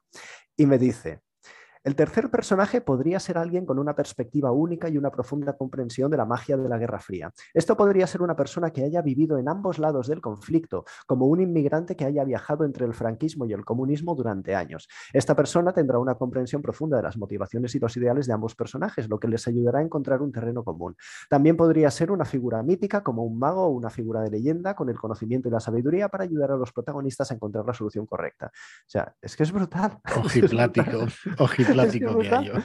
[0.57, 1.21] Y me dice,
[1.83, 6.17] el tercer personaje podría ser alguien con una perspectiva única y una profunda comprensión de
[6.17, 7.33] la magia de la Guerra Fría.
[7.55, 11.41] Esto podría ser una persona que haya vivido en ambos lados del conflicto, como un
[11.41, 14.87] inmigrante que haya viajado entre el franquismo y el comunismo durante años.
[15.11, 19.09] Esta persona tendrá una comprensión profunda de las motivaciones y los ideales de ambos personajes,
[19.09, 20.95] lo que les ayudará a encontrar un terreno común.
[21.29, 24.89] También podría ser una figura mítica, como un mago o una figura de leyenda, con
[24.89, 28.51] el conocimiento y la sabiduría para ayudar a los protagonistas a encontrar la solución correcta.
[28.53, 29.99] O sea, es que es brutal.
[30.15, 31.07] Ojiplático,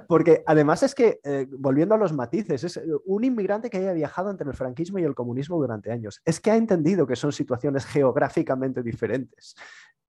[0.08, 3.92] Porque además es que, eh, volviendo a los matices, es eh, un inmigrante que haya
[3.92, 6.20] viajado entre el franquismo y el comunismo durante años.
[6.24, 9.54] Es que ha entendido que son situaciones geográficamente diferentes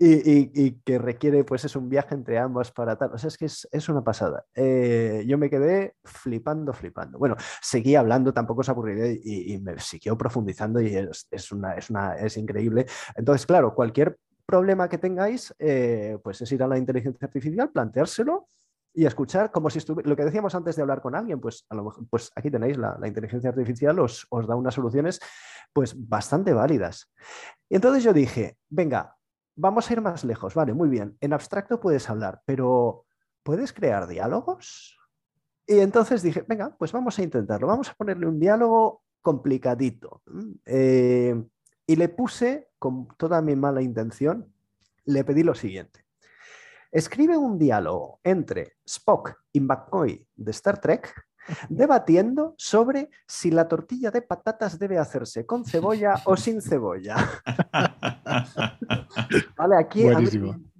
[0.03, 3.11] y, que requiere, pues, es un viaje entre ambas para tal.
[3.13, 4.45] O sea, es que es, una pasada.
[4.55, 7.19] Eh, yo me quedé flipando, flipando.
[7.19, 12.15] Bueno, seguí hablando, tampoco se aburriré y, me siguió profundizando y es, una, es, una,
[12.15, 12.87] es increíble.
[13.15, 14.17] Entonces, claro, cualquier
[14.51, 18.49] problema que tengáis, eh, pues es ir a la inteligencia artificial, planteárselo
[18.93, 21.75] y escuchar como si estuviera, lo que decíamos antes de hablar con alguien, pues a
[21.75, 25.19] lo mejor, pues aquí tenéis la, inteligencia artificial, os, da unas soluciones
[25.73, 27.09] pues bastante válidas.
[27.69, 29.15] Y entonces yo dije, venga,
[29.55, 31.17] vamos a ir más lejos, vale, muy bien.
[31.21, 33.05] En abstracto puedes hablar, pero
[33.43, 34.97] ¿puedes crear diálogos?
[35.65, 40.21] Y entonces dije, venga, pues vamos a intentarlo, vamos a ponerle un diálogo complicadito.
[40.65, 41.41] Eh,
[41.91, 44.49] y le puse, con toda mi mala intención,
[45.03, 46.05] le pedí lo siguiente.
[46.89, 51.13] Escribe un diálogo entre Spock y McCoy de Star Trek
[51.69, 57.17] debatiendo sobre si la tortilla de patatas debe hacerse con cebolla o sin cebolla.
[59.61, 60.03] vale, aquí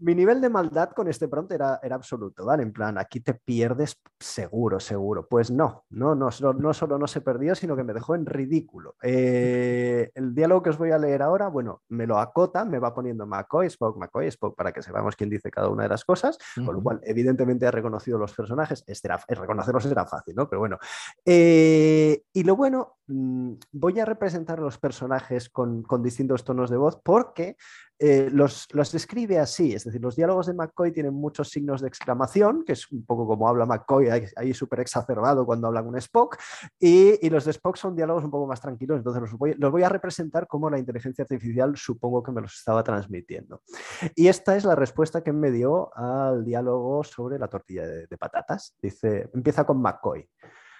[0.02, 2.64] mi nivel de maldad con este pronto era, era, absoluto, ¿vale?
[2.64, 5.28] En plan, aquí te pierdes seguro, seguro.
[5.28, 8.96] Pues no, no, no, no solo no se perdió, sino que me dejó en ridículo.
[9.04, 12.96] Eh, el diálogo que os voy a leer ahora, bueno, me lo acota, me va
[12.96, 16.40] poniendo McCoy, Spock, McCoy, Spock, para que sepamos quién dice cada una de las cosas,
[16.56, 18.84] con lo cual, evidentemente, ha reconocido los personajes.
[18.88, 20.50] Este era, reconocerlos era fácil, ¿no?
[20.50, 20.80] Pero bueno.
[21.24, 26.78] Eh, y lo bueno, mm, voy a representar los personajes con, con distintos tonos de
[26.78, 27.56] voz porque
[28.04, 31.88] eh, los, los, describe así, es decir, los diálogos de McCoy tienen muchos signos de
[31.88, 36.40] exclamación, que es un poco como habla McCoy ahí, súper exacerbado cuando habla con Spock,
[36.80, 39.84] y, los de Spock son diálogos un poco más tranquilos, entonces los voy, los voy,
[39.84, 43.62] a representar como la inteligencia artificial supongo que me los estaba transmitiendo.
[44.16, 48.18] Y esta es la respuesta que me dio al diálogo sobre la tortilla de, de
[48.18, 48.76] patatas.
[48.82, 50.28] Dice, empieza con McCoy.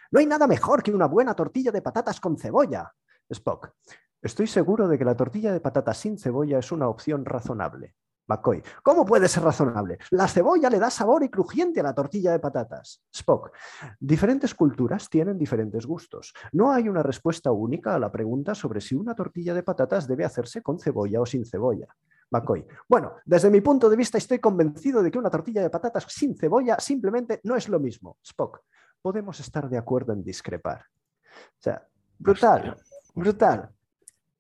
[0.10, 2.92] No hay nada mejor que una buena tortilla de patatas con cebolla.
[3.30, 3.74] Spock.
[4.22, 7.96] Estoy seguro de que la tortilla de patatas sin cebolla es una opción razonable.
[8.28, 8.64] McCoy.
[8.84, 9.98] ¿Cómo puede ser razonable?
[10.12, 13.04] La cebolla le da sabor y crujiente a la tortilla de patatas.
[13.12, 13.52] Spock.
[14.00, 16.34] Diferentes culturas tienen diferentes gustos.
[16.54, 20.24] No hay una respuesta única a la pregunta sobre si una tortilla de patatas debe
[20.24, 21.88] hacerse con cebolla o sin cebolla.
[22.30, 22.66] McCoy.
[22.88, 26.38] Bueno, desde mi punto de vista estoy convencido de que una tortilla de patatas sin
[26.38, 28.18] cebolla simplemente no es lo mismo.
[28.24, 28.62] Spock.
[29.02, 30.86] Podemos estar de acuerdo en discrepar.
[31.34, 31.86] O sea,
[32.20, 32.78] brutal,
[33.16, 33.72] brutal.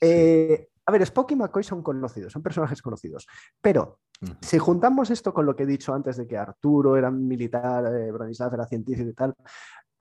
[0.01, 3.27] Eh, a ver, Spock y McCoy son conocidos, son personajes conocidos,
[3.61, 3.99] pero
[4.41, 8.11] si juntamos esto con lo que he dicho antes de que Arturo era militar, eh,
[8.11, 9.35] Branislav era científico y tal,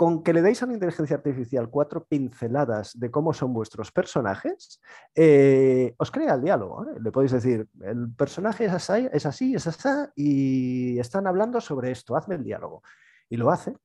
[0.01, 4.81] con que le deis a la inteligencia artificial cuatro pinceladas de cómo son vuestros personajes,
[5.15, 6.87] eh, os crea el diálogo.
[6.99, 11.91] Le podéis decir, el personaje es así, es así, es así, y están hablando sobre
[11.91, 12.83] esto, hazme el diálogo.
[13.29, 13.77] Y lo hace.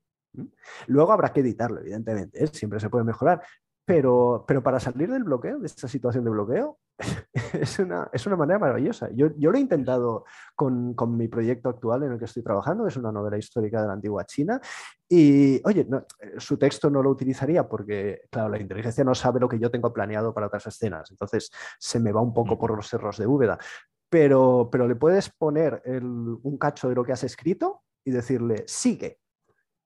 [0.87, 3.41] Luego habrá que editarlo, evidentemente, siempre se puede mejorar,
[3.85, 6.79] pero, pero para salir del bloqueo, de esta situación de bloqueo,
[7.53, 9.09] es una, es una manera maravillosa.
[9.13, 12.87] Yo, yo lo he intentado con, con, mi proyecto actual en el que estoy trabajando,
[12.87, 14.59] es una novela histórica de la antigua China,
[15.07, 15.87] y oye,
[16.37, 19.93] su texto no lo utilizaría porque, claro, la inteligencia no sabe lo que yo tengo
[19.93, 23.59] planeado para otras escenas, entonces se me va un poco por los cerros de Úbeda.
[24.09, 29.19] Pero, pero le puedes poner un cacho de lo que has escrito y decirle, sigue,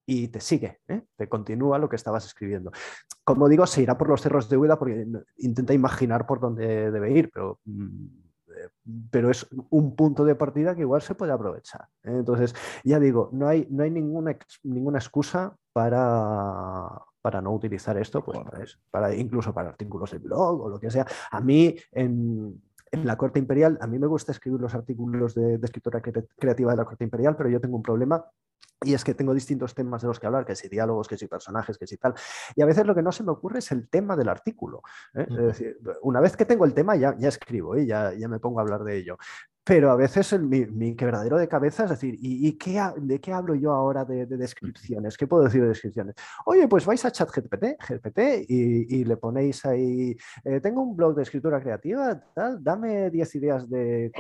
[0.09, 1.03] y te sigue, ¿eh?
[1.15, 2.71] te continúa lo que estabas escribiendo.
[3.23, 5.05] Como digo, se irá por los cerros de huida porque
[5.37, 8.05] intenta imaginar por dónde debe ir, pero, mm,
[8.47, 8.69] eh,
[9.11, 11.85] pero es un punto de partida que igual se puede aprovechar.
[12.03, 12.17] ¿eh?
[12.17, 16.89] Entonces, ya digo, no hay, no hay ninguna, ninguna excusa para,
[17.21, 18.39] para no utilizar esto, pues
[18.89, 21.05] para, incluso para artículos de blog o lo que sea.
[21.29, 22.59] A mí, en,
[22.91, 26.71] en la corte imperial, a mí me gusta escribir los artículos de, de, escritura creativa
[26.71, 28.25] de la corte imperial, pero yo tengo un problema
[28.81, 31.27] y es que tengo distintos temas de los que hablar, que si diálogos, que si
[31.27, 32.13] personajes, que si tal.
[32.55, 34.83] Y a veces lo que no se me ocurre es el tema del artículo.
[35.13, 35.25] ¿eh?
[35.29, 37.87] Es decir, una vez que tengo el tema ya, ya escribo y ¿eh?
[37.87, 39.17] ya, ya me pongo a hablar de ello
[39.69, 43.53] pero a veces el, mi, quebradero de cabeza es decir, ¿y, qué, de qué hablo
[43.53, 45.15] yo ahora de, descripciones?
[45.15, 46.15] ¿Qué puedo decir de descripciones?
[46.47, 51.13] Oye, pues vais a ChatGPT GPT, y, y le ponéis ahí, eh, tengo un blog
[51.13, 54.11] de escritura creativa, tal, dame 10 ideas de,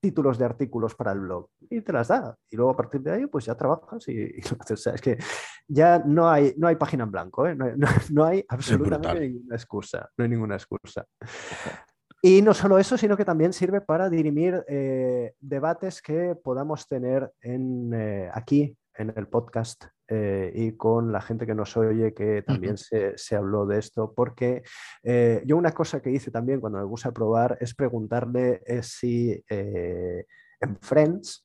[0.00, 2.36] títulos de artículos para el blog y te las da.
[2.50, 4.32] Y luego a partir de ahí, pues ya trabajas y,
[4.72, 5.16] o sea, es que
[5.68, 7.54] ya no hay, no hay página en blanco, ¿eh?
[7.54, 11.06] no, hay absolutamente ninguna excusa, no hay ninguna excusa.
[12.26, 17.30] Y no solo eso, sino que también sirve para dirimir eh, debates que podamos tener
[17.42, 22.40] en, eh, aquí en el podcast eh, y con la gente que nos oye que
[22.40, 24.62] también se, se, habló de esto, porque
[25.44, 30.78] yo una cosa que hice también cuando me puse a probar es preguntarle si en
[30.80, 31.44] Friends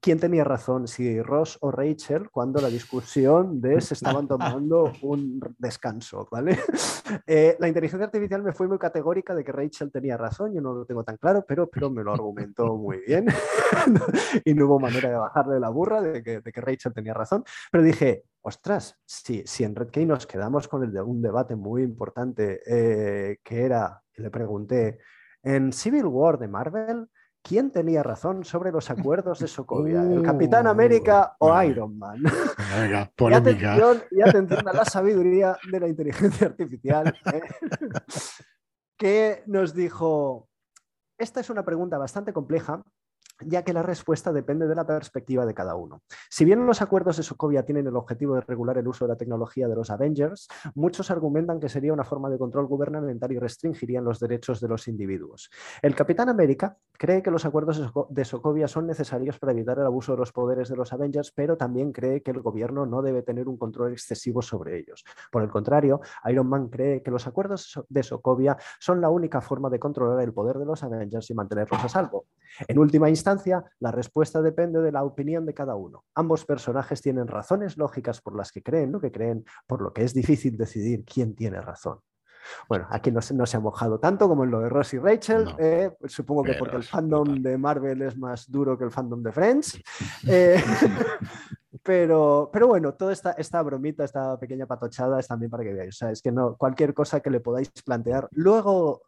[0.00, 5.40] quién tenía razón, si Ross o Rachel, cuando la discusión de se estaban tomando un
[5.58, 6.58] descanso, ¿vale?
[7.26, 10.74] Eh, la inteligencia artificial me fue muy categórica de que Rachel tenía razón, yo no
[10.74, 13.26] lo tengo tan claro, pero, pero me lo argumentó muy bien
[14.44, 17.44] y no hubo manera de bajarle la burra de que, de que Rachel tenía razón,
[17.72, 21.56] pero dije, ostras, si, si en Red Key nos quedamos con el de un debate
[21.56, 24.98] muy importante eh, que era, le pregunté,
[25.42, 27.08] en Civil War de Marvel,
[27.48, 30.02] ¿Quién tenía razón sobre los acuerdos de Sokovia?
[30.02, 32.22] ¿El Capitán uh, América o Iron Man?
[32.78, 33.74] Venga, polémica.
[34.10, 37.40] Y atención, a la sabiduría de la inteligencia artificial, ¿eh?
[38.98, 40.50] que nos dijo,
[41.16, 42.82] esta es una pregunta bastante compleja
[43.40, 46.02] ya que la respuesta depende de la perspectiva de cada uno.
[46.28, 49.16] Si bien los acuerdos de Sokovia tienen el objetivo de regular el uso de la
[49.16, 54.04] tecnología de los Avengers, muchos argumentan que sería una forma de control gubernamental y restringirían
[54.04, 55.50] los derechos de los individuos.
[55.82, 60.12] El Capitán América cree que los acuerdos de Sokovia son necesarios para evitar el abuso
[60.12, 63.48] de los poderes de los Avengers, pero también cree que el gobierno no debe tener
[63.48, 65.04] un control excesivo sobre ellos.
[65.30, 69.70] Por el contrario, Iron Man cree que los acuerdos de Sokovia son la única forma
[69.70, 72.26] de controlar el poder de los Avengers y mantenerlos a salvo.
[72.66, 73.27] En última instancia,
[73.80, 76.04] la respuesta depende de la opinión de cada uno.
[76.14, 80.04] Ambos personajes tienen razones lógicas por las que creen lo que creen, por lo que
[80.04, 82.00] es difícil decidir quién tiene razón.
[82.68, 84.98] Bueno, aquí no se, no se ha mojado tanto como en lo de Ross y
[84.98, 85.54] Rachel.
[85.58, 89.32] Eh, supongo que porque el fandom de Marvel es más duro que el fandom de
[89.32, 89.80] Friends.
[90.26, 90.62] Eh,
[91.82, 95.96] pero, pero bueno, toda esta, esta bromita, esta pequeña patochada es también para que veáis.
[95.96, 99.02] O sea, es que no, cualquier cosa que le podáis plantear, luego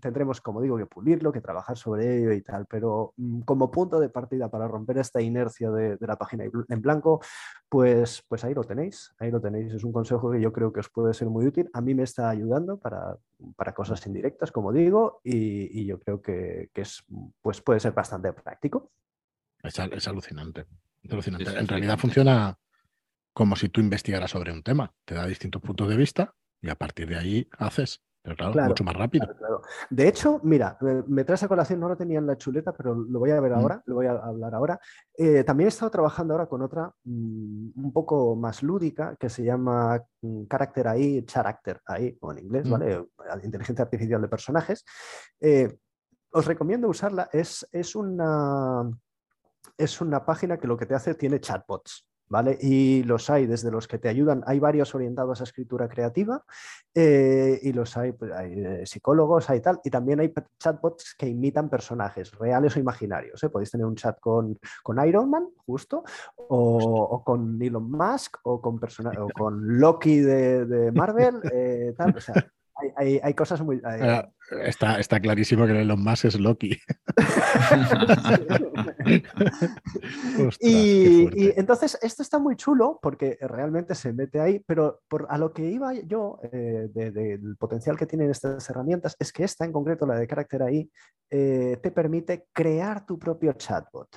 [0.00, 2.64] tendremos, como digo, que pulirlo, que trabajar sobre ello y tal.
[2.66, 6.80] Pero mm, como punto de partida para romper esta inercia de, de, la página en
[6.80, 7.20] blanco,
[7.68, 9.14] pues, pues ahí lo tenéis.
[9.18, 9.74] Ahí lo tenéis.
[9.74, 11.68] Es un consejo que yo creo que os puede ser muy útil.
[11.74, 13.18] A mí me está ayudando para,
[13.54, 17.04] para cosas indirectas, como digo, y, y yo creo que, que, es,
[17.42, 18.90] pues puede ser bastante práctico.
[19.62, 20.64] Es, es alucinante
[21.02, 22.58] en realidad funciona
[23.32, 24.92] como si tú investigaras sobre un tema.
[25.04, 28.02] Te da distintos puntos de vista y a partir de ahí haces.
[28.20, 29.26] Pero claro, mucho más rápido.
[29.88, 33.18] De hecho, mira, me traes a colación, no lo tenía en la chuleta, pero lo
[33.20, 33.54] voy a ver mm.
[33.54, 34.80] ahora, lo voy a hablar ahora.
[35.16, 39.44] Eh, también he estado trabajando ahora con otra mm, un poco más lúdica que se
[39.44, 43.06] llama mm, Character AI, Character AI, o en inglés, ¿vale?
[43.44, 44.84] Inteligencia artificial de personajes.
[45.40, 45.78] Eh,
[46.32, 48.90] os recomiendo usarla, es, es una
[49.76, 52.06] es una página que lo que te hace tiene chatbots.
[52.30, 52.58] ¿Vale?
[52.60, 56.44] Y los hay desde los que te ayudan, hay varios orientados a escritura creativa
[56.94, 61.26] eh, y los hay, pues, hay eh, psicólogos, hay tal, y también hay chatbots que
[61.26, 63.42] imitan personajes reales o imaginarios.
[63.42, 63.48] ¿eh?
[63.48, 66.04] Podéis tener un chat con, con Iron Man, justo,
[66.36, 71.40] o, con Elon Musk, o con, o con Loki de, de Marvel,
[71.96, 72.34] tal, o sea,
[72.96, 73.80] hay, cosas muy...
[74.64, 76.78] está, está clarísimo que Elon Musk es Loki.
[80.60, 85.52] y, entonces esto está muy chulo porque realmente se mete ahí, pero por, a lo
[85.52, 90.06] que iba yo eh, del potencial que tienen estas herramientas es que esta en concreto,
[90.06, 90.90] la de carácter ahí,
[91.30, 94.08] eh, te permite crear tu propio chatbot.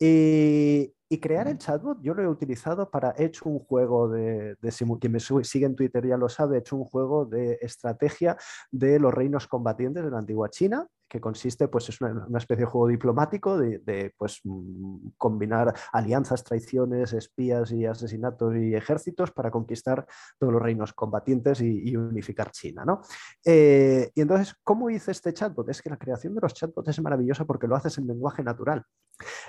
[0.00, 4.54] Y, y crear el chatbot yo lo he utilizado para, he hecho un juego de,
[4.54, 8.36] de quien me sigue en Twitter ya lo sabe, he hecho un juego de estrategia
[8.70, 12.70] de los reinos combatientes de la antigua China que consiste, pues es una, especie de
[12.70, 20.06] juego diplomático de, pues, mm, combinar alianzas, traiciones, espías y asesinatos y ejércitos para conquistar
[20.38, 22.84] todos los reinos combatientes y, unificar China.
[22.84, 23.00] ¿no?
[23.44, 25.68] Eh, y entonces, ¿cómo hice este chatbot?
[25.68, 28.84] Es que la creación de los chatbots es maravillosa porque lo haces en lenguaje natural.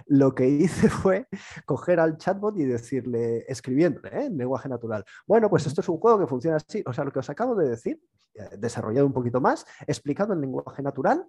[0.07, 1.27] Lo que hice fue
[1.65, 4.25] coger al chatbot y decirle, escribiéndole ¿eh?
[4.25, 6.83] en lenguaje natural, bueno, pues esto es un juego que funciona así.
[6.85, 7.99] O sea, lo que os acabo de decir,
[8.33, 11.25] eh, desarrollado un poquito más, explicado en lenguaje natural,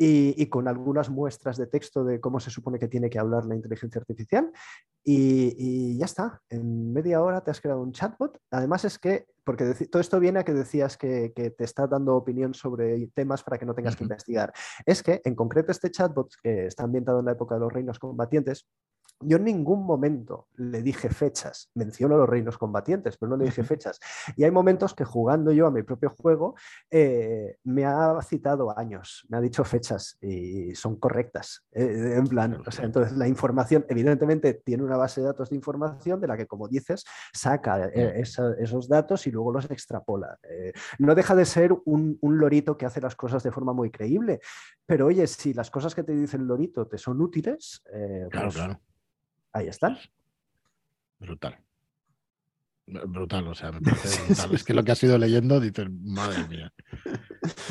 [0.00, 3.56] y, con algunas muestras de texto de cómo se supone que tiene que hablar la
[3.56, 4.52] inteligencia artificial.
[5.02, 8.38] Y, ya está, en media hora te has creado un chatbot.
[8.52, 12.54] Además es que, porque todo esto viene a que decías que, te está dando opinión
[12.54, 14.52] sobre temas para que no tengas que investigar.
[14.86, 17.98] Es que en concreto este chatbot, que está ambientado en la época de los reinos
[17.98, 18.68] combatientes,
[19.20, 23.64] yo en ningún momento le dije fechas, menciono los reinos combatientes, pero no le dije
[23.64, 23.98] fechas.
[24.36, 26.54] Y hay momentos que jugando yo a mi propio juego
[26.90, 31.64] eh, me ha citado años, me ha dicho fechas y son correctas.
[31.72, 35.56] Eh, en plan, o sea, entonces la información, evidentemente, tiene una base de datos de
[35.56, 40.38] información de la que, como dices, saca eh, esos datos y luego los extrapola.
[40.98, 44.40] no deja de ser un, un lorito que hace las cosas de forma muy creíble,
[44.86, 47.82] pero oye, si las cosas que te dice el lorito te son útiles,
[48.30, 48.80] claro, pues claro
[49.52, 49.98] Ahí están.
[51.18, 51.58] Brutal.
[52.90, 54.54] Brutal, o sea, me parece brutal.
[54.54, 56.72] es que lo que has ido leyendo, dices, madre mía.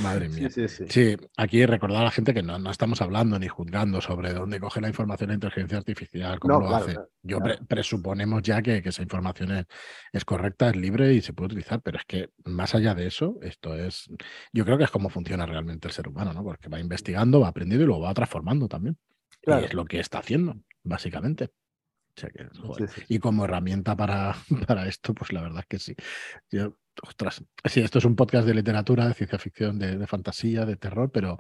[0.04, 0.50] Madre mía.
[0.50, 1.18] Sí, sí, sí.
[1.36, 4.80] aquí recordar a la gente que no, no, estamos hablando ni juzgando sobre dónde coge
[4.80, 6.98] la información la inteligencia artificial, cómo lo hace.
[7.24, 9.66] Yo presuponemos ya que, que esa información es,
[10.14, 13.40] es, correcta, es libre y se puede utilizar, pero es que más allá de eso,
[13.42, 14.10] esto es.
[14.54, 16.44] Yo creo que es como funciona realmente el ser humano, ¿no?
[16.44, 18.98] Porque va investigando, va aprendiendo y luego va transformando también.
[19.42, 21.50] Y es lo que está haciendo, básicamente.
[23.08, 24.36] Y como herramienta para,
[24.68, 25.96] para, esto, pues la verdad es que sí.
[27.02, 31.12] ostras, sí, esto es un podcast de literatura, de ciencia ficción, de, fantasía, de terror,
[31.12, 31.38] pero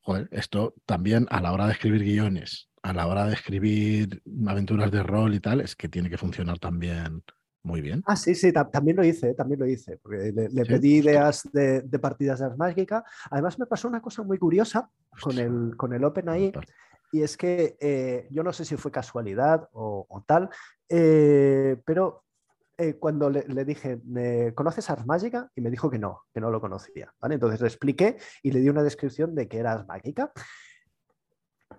[0.00, 4.90] joder, esto también a la hora de escribir guiones, a la hora de escribir aventuras
[4.90, 7.22] de rol y tal, es que tiene que funcionar también
[7.62, 8.02] Muy bien.
[8.06, 9.96] Ah, sí, sí, también lo hice, también lo hice.
[9.96, 13.02] Porque le, pedí ideas de, partidas de Mágica.
[13.30, 14.90] Además, me pasó una cosa muy curiosa
[15.22, 16.52] con el, con el OpenAI.
[17.14, 20.50] Y es que eh, yo no sé si fue casualidad o, tal,
[20.88, 22.24] eh, pero
[22.76, 25.48] eh, cuando le, dije, ¿me ¿conoces Ars Magica?
[25.54, 27.14] Y me dijo que no, que no lo conocía.
[27.20, 27.34] ¿vale?
[27.34, 30.32] Entonces le expliqué y le di una descripción de que era Ars Magica.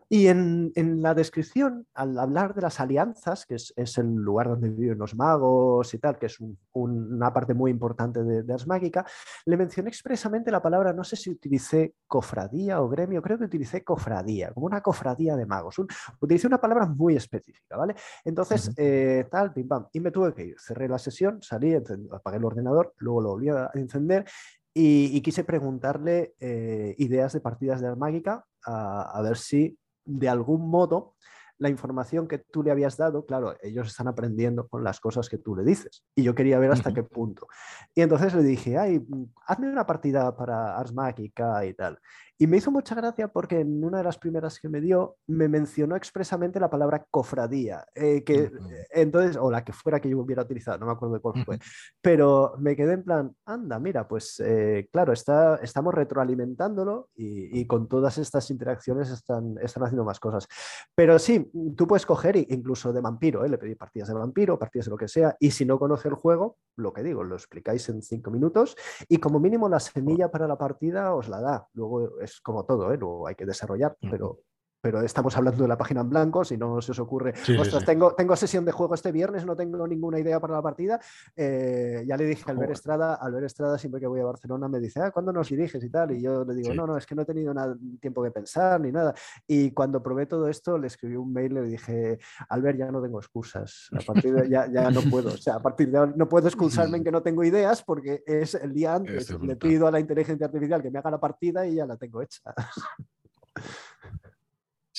[0.08, 5.00] Y en, la descripción, al hablar de las alianzas, que es, el lugar donde viven
[5.00, 6.38] los magos y tal, que es
[6.74, 9.06] una parte muy importante de, de Asmágica,
[9.46, 13.84] le mencioné expresamente la palabra, no sé si utilicé cofradía o gremio, creo que utilicé
[13.84, 15.78] cofradía, como una cofradía de magos.
[16.20, 17.96] utilicé una palabra muy específica, ¿vale?
[18.24, 20.56] Entonces, eh, tal, pim pam, y me tuve que ir.
[20.60, 21.74] Cerré la sesión, salí,
[22.12, 24.26] apagué el ordenador, luego lo volví a encender
[24.72, 31.16] y, quise preguntarle eh, ideas de partidas de Asmágica a ver si de algún modo
[31.58, 35.38] la información que tú le habías dado, claro, ellos están aprendiendo con las cosas que
[35.38, 36.04] tú le dices.
[36.14, 37.48] Y yo quería ver hasta qué punto.
[37.94, 39.06] Y entonces le dije, ay,
[39.48, 42.00] hazme una partida para Ars Magica y tal.
[42.38, 45.48] Y me hizo mucha gracia porque en una de las primeras que me dio me
[45.48, 48.52] mencionó expresamente la palabra cofradía, eh, que eh,
[48.92, 51.60] entonces, o la que fuera que yo hubiera utilizado, no me acuerdo de cuál fue,
[52.02, 57.88] pero me quedé en plan, anda, mira, pues eh, claro, está, estamos retroalimentándolo y, con
[57.88, 60.48] todas estas interacciones están, están haciendo más cosas.
[60.94, 64.92] Pero sí, tú puedes coger incluso de vampiro, le pedí partidas de vampiro, partidas de
[64.92, 68.02] lo que sea, y si no conoce el juego, lo que digo, lo explicáis en
[68.02, 68.76] cinco minutos
[69.08, 71.68] y como mínimo la semilla para la partida os la da.
[71.74, 72.98] Luego es como todo, ¿eh?
[72.98, 74.40] Luego hay que desarrollar, pero
[74.86, 78.14] pero estamos hablando de la página en blanco, si no se os ocurre, ostras, Tengo,
[78.14, 81.00] tengo sesión de juego este viernes, no tengo ninguna idea para la partida.
[81.36, 84.80] Eh, ya le dije a Albert Estrada, Albert Estrada siempre que voy a Barcelona me
[84.80, 86.12] dice, ah, ¿cuándo nos diriges y tal?
[86.12, 88.80] Y yo le digo, no, no, es que no he tenido nada, tiempo que pensar
[88.80, 89.16] ni nada.
[89.48, 92.20] Y cuando probé todo esto, le escribí un mail, le dije,
[92.50, 95.62] Albert, ya no tengo excusas, a partir de ya, ya no puedo, o sea, a
[95.64, 98.94] partir de ahora no puedo excusarme en que no tengo ideas porque es el día
[98.94, 101.98] antes, le pido a la inteligencia artificial que me haga la partida y ya la
[101.98, 102.54] tengo hecha.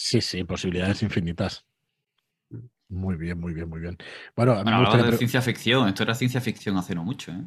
[0.07, 1.67] Sí, sí, posibilidades infinitas.
[2.89, 3.99] Muy bien, muy bien, muy bien.
[4.37, 7.45] Bueno, a mí me de ciencia ficción, esto era ciencia ficción hace no mucho, ¿eh?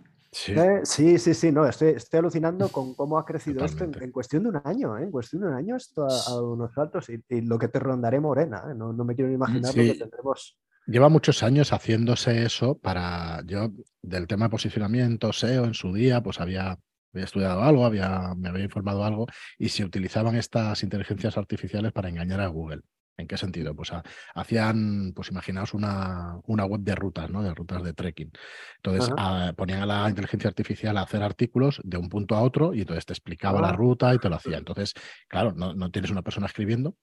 [0.48, 0.82] ¿eh?
[0.84, 1.18] Sí.
[1.18, 4.62] sí, sí, no, estoy, estoy alucinando con cómo ha crecido esto en, cuestión de un
[4.66, 5.04] año, ¿eh?
[5.04, 8.66] en cuestión de un año esto a, unos saltos y, lo que te rondaré morena,
[8.70, 8.76] ¿eh?
[8.76, 10.60] no, me quiero imaginar lo que tendremos.
[10.86, 13.70] Lleva muchos años haciéndose eso para, yo,
[14.02, 16.78] del tema de posicionamiento, SEO en su día, pues había
[17.14, 22.10] había estudiado algo, había, me había informado algo, y se utilizaban estas inteligencias artificiales para
[22.10, 22.82] engañar a Google.
[23.20, 23.76] ¿En qué sentido?
[23.76, 23.92] Pues
[24.34, 27.44] hacían, pues imaginaos una, una, web de rutas, ¿no?
[27.44, 28.32] De rutas de trekking.
[28.78, 29.14] Entonces
[29.58, 33.06] ponían a la inteligencia artificial a hacer artículos de un punto a otro y entonces
[33.06, 33.74] te explicaba la ah.
[33.74, 34.58] ruta y te lo hacía.
[34.58, 34.94] Entonces,
[35.28, 36.96] claro, no, no tienes una persona escribiendo,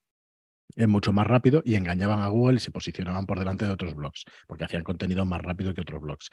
[0.75, 3.95] es mucho más rápido y engañaban a Google y se posicionaban por delante de otros
[3.95, 6.31] blogs, porque hacían contenido más rápido que otros blogs.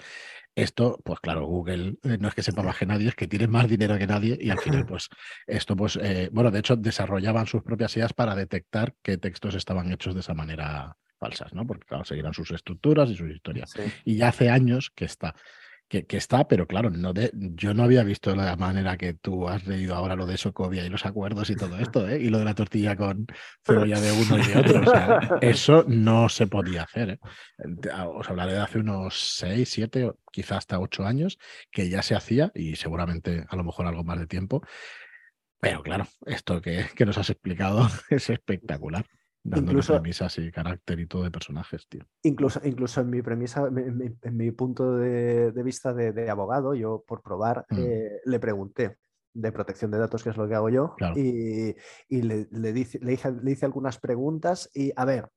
[0.55, 3.47] Esto, pues claro, Google eh, no es que sepa más que nadie, es que tiene
[3.47, 5.09] más dinero que nadie y al final, pues
[5.47, 9.91] esto, pues, eh, bueno, de hecho, desarrollaban sus propias ideas para detectar qué textos estaban
[9.91, 11.65] hechos de esa manera falsas, ¿no?
[11.65, 13.73] Porque, claro, seguirán sus estructuras y sus historias.
[14.03, 15.35] Y ya hace años que está
[16.01, 19.67] que, está, pero claro, no de, yo no había visto la manera que tú has
[19.67, 22.19] leído ahora lo de Socovia y los acuerdos y todo esto, ¿eh?
[22.19, 23.27] y lo de la tortilla con
[23.63, 24.81] cebolla de uno y de otro.
[25.41, 27.09] eso no se podía hacer.
[27.11, 27.19] ¿eh?
[28.07, 31.37] Os hablaré de hace unos seis, siete, quizás hasta ocho años,
[31.71, 34.63] que ya se hacía y seguramente a lo mejor algo más de tiempo.
[35.59, 39.05] Pero claro, esto que, que nos has explicado es espectacular.
[39.45, 42.05] Dando incluso, premisas y carácter y todo de personajes, tío.
[42.23, 47.65] Incluso, incluso en mi premisa, en mi, punto de, vista de, abogado, yo por probar
[47.69, 47.77] mm.
[47.77, 48.97] eh, le pregunté
[49.33, 51.75] de protección de datos, que es lo que hago yo, y,
[52.21, 55.27] le, le, dice, le, hice, algunas preguntas y, a ver,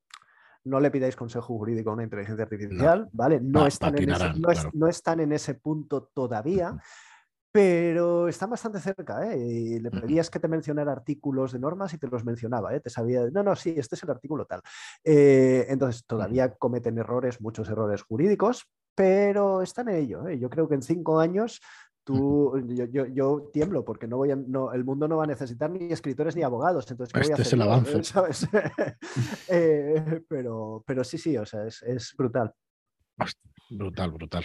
[0.65, 3.41] no le pidáis consejo jurídico a una inteligencia artificial, ¿vale?
[3.41, 4.33] No, están en ese,
[4.75, 6.77] no, están en ese punto todavía,
[7.57, 9.39] pero están bastante cerca, ¿eh?
[9.39, 12.81] Y le pedías que te mencionara artículos de normas y te los mencionaba, ¿eh?
[12.81, 14.61] Te sabía, no, no, sí, este es el artículo tal.
[15.03, 20.29] Eh, entonces, todavía cometen errores, muchos errores jurídicos, pero están en ello.
[20.29, 20.39] ¿eh?
[20.39, 21.63] Yo creo que en cinco años
[22.05, 26.37] tú, yo, tiemblo porque no voy no, el mundo no va a necesitar ni escritores
[26.37, 26.91] ni abogados.
[26.91, 28.03] Entonces, este es el avance.
[30.29, 32.53] pero, pero sí, sí, o sea, es, es brutal.
[33.71, 34.45] Brutal, brutal.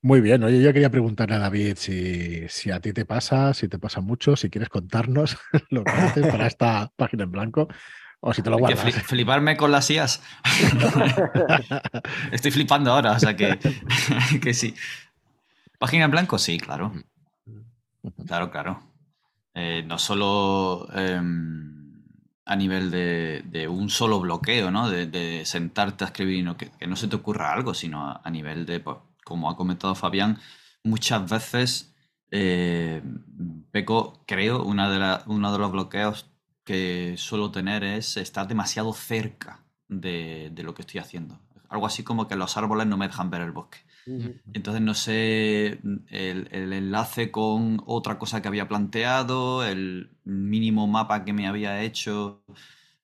[0.00, 3.68] Muy bien, oye, yo quería preguntarle a David si, si, a ti te pasa, si
[3.68, 5.36] te pasa mucho, si quieres contarnos
[5.70, 7.68] lo que haces para esta página en blanco
[8.20, 8.94] o si te lo guardas.
[9.04, 10.22] fliparme con las IAS.
[12.32, 13.58] Estoy flipando ahora, o sea que,
[14.42, 14.74] que sí.
[15.78, 16.92] Página en blanco, sí, claro.
[18.26, 18.82] Claro, claro.
[19.54, 22.02] Eh, no solo em,
[22.44, 24.88] a nivel de, un solo bloqueo, ¿no?
[24.90, 28.80] De, sentarte a escribir y que, no se te ocurra algo, sino a, nivel de
[28.80, 28.96] pues,
[29.28, 30.38] como ha comentado Fabián,
[30.82, 31.94] muchas veces
[32.30, 33.02] eh,
[33.70, 36.30] peco, creo, una de uno de los bloqueos
[36.64, 41.38] que suelo tener es estar demasiado cerca de, lo que estoy haciendo.
[41.68, 43.78] Algo así como que los árboles no me dejan ver el bosque.
[44.54, 51.34] Entonces no sé el, enlace con otra cosa que había planteado, el mínimo mapa que
[51.34, 52.42] me había hecho,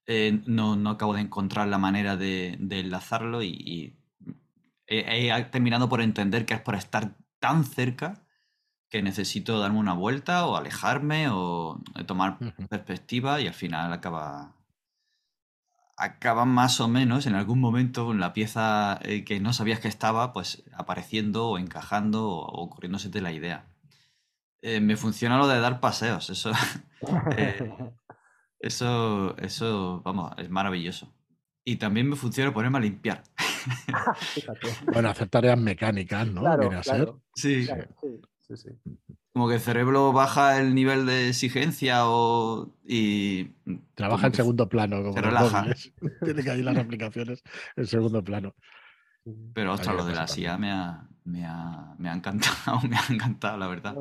[0.06, 3.98] eh, no, acabo de encontrar la manera de, enlazarlo y,
[4.86, 8.26] he, terminado por entender que es por estar tan cerca
[8.90, 14.54] que necesito darme una vuelta o alejarme o tomar perspectiva y al final acaba
[15.96, 20.32] acaba más o menos en algún momento la pieza eh, que no sabías que estaba,
[20.32, 23.66] pues apareciendo o encajando o, ocurriéndose de la idea.
[24.62, 26.52] Eh, me funciona lo de dar paseos, eso,
[27.36, 27.74] eh,
[28.58, 31.12] eso, eso, vamos, es maravilloso.
[31.64, 33.22] Y también me funciona ponerme a limpiar.
[34.92, 36.42] bueno, hacer tareas mecánicas, ¿no?
[36.42, 37.12] Claro, ser.
[37.34, 37.66] sí.
[37.66, 38.68] sí, sí
[39.34, 43.46] como que el cerebro baja el nivel de exigencia o, y...
[43.96, 45.02] Trabaja en segundo plano.
[45.02, 45.66] Como se relaja.
[46.24, 47.42] Tiene que ir las aplicaciones
[47.74, 48.54] en segundo plano.
[49.52, 53.12] Pero ostras, lo de la CIA me ha, me, ha, me ha, encantado, me ha
[53.12, 53.96] encantado, la verdad.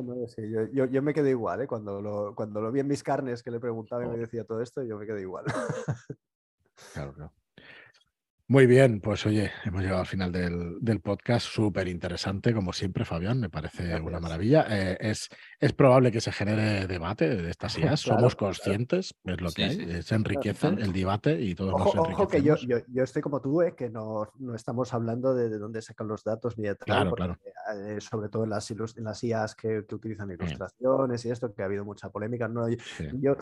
[0.71, 1.67] yo, yo, me quedé igual, ¿eh?
[1.67, 4.17] cuando, lo, cuando lo vi en mis carnes que le preguntaba y me oh.
[4.17, 5.45] decía todo esto, yo me quedé igual.
[6.93, 7.33] Claro, claro.
[8.53, 13.39] Muy bien, pues oye, hemos llegado al final del, podcast, súper interesante, como siempre, Fabián,
[13.39, 14.67] me parece una maravilla.
[14.69, 15.29] Eh, es,
[15.59, 20.03] es probable que se genere debate de estas ideas, somos conscientes, es lo que hay,
[20.03, 23.63] se enriquece el debate y todos ojo, nos Ojo que yo, yo, estoy como tú,
[23.63, 27.13] eh, que no, no, estamos hablando de, de, dónde sacan los datos ni de claro,
[27.13, 27.39] claro.
[27.87, 31.63] Eh, sobre todo en las, en las IAs que, que utilizan ilustraciones y esto, que
[31.63, 32.47] ha habido mucha polémica.
[32.47, 32.77] No, yo,
[33.13, 33.35] yo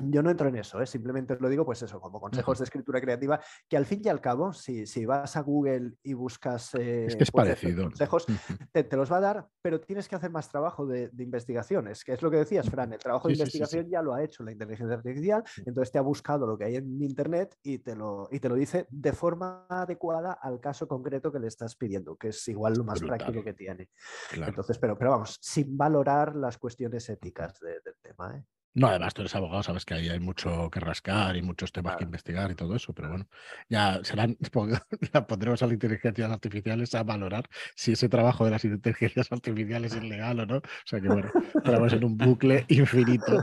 [0.00, 0.86] no entro en eso, ¿eh?
[0.86, 4.20] simplemente lo digo, pues eso, como consejos de escritura creativa, que al fin y al
[4.20, 7.84] cabo, si, si vas a Google y buscas eh, es que es pues, parecido.
[7.84, 8.26] consejos,
[8.72, 12.12] te, los va a dar, pero tienes que hacer más trabajo de, de investigaciones, que
[12.12, 14.96] es lo que decías, Fran, el trabajo de investigación ya lo ha hecho la inteligencia
[14.96, 18.48] artificial, entonces te ha buscado lo que hay en Internet y te, lo, y te
[18.48, 22.74] lo dice de forma adecuada al caso concreto que le estás pidiendo, que es igual
[22.74, 23.90] lo más práctico que tiene.
[24.32, 28.36] Entonces, pero, pero vamos, sin valorar las cuestiones éticas del tema.
[28.36, 28.44] ¿eh?
[28.72, 31.96] No, además tú eres abogado, sabes que ahí hay mucho que rascar y muchos temas
[31.96, 33.28] que investigar y todo eso, pero bueno,
[33.68, 34.36] ya serán,
[35.12, 39.94] la pondremos a las inteligencias artificiales a valorar si ese trabajo de las inteligencias artificiales
[39.94, 40.58] es legal o no.
[40.58, 43.42] O sea que bueno, estamos en un bucle infinito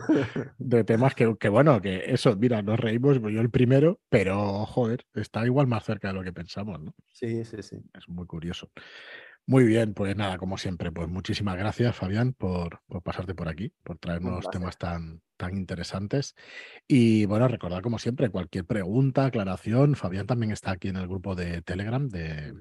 [0.58, 5.06] de temas que, que, bueno, que eso, mira, nos reímos, yo el primero, pero joder,
[5.14, 6.94] está igual más cerca de lo que pensamos, ¿no?
[7.12, 7.78] Sí, sí, sí.
[7.94, 8.72] Es muy curioso.
[9.50, 13.98] Muy bien, pues nada, como siempre, pues muchísimas gracias, Fabián, por, pasarte por aquí, por
[13.98, 16.36] traernos temas tan, tan interesantes.
[16.86, 21.34] Y bueno, recordar como siempre, cualquier pregunta, aclaración, Fabián también está aquí en el grupo
[21.34, 22.56] de Telegram de,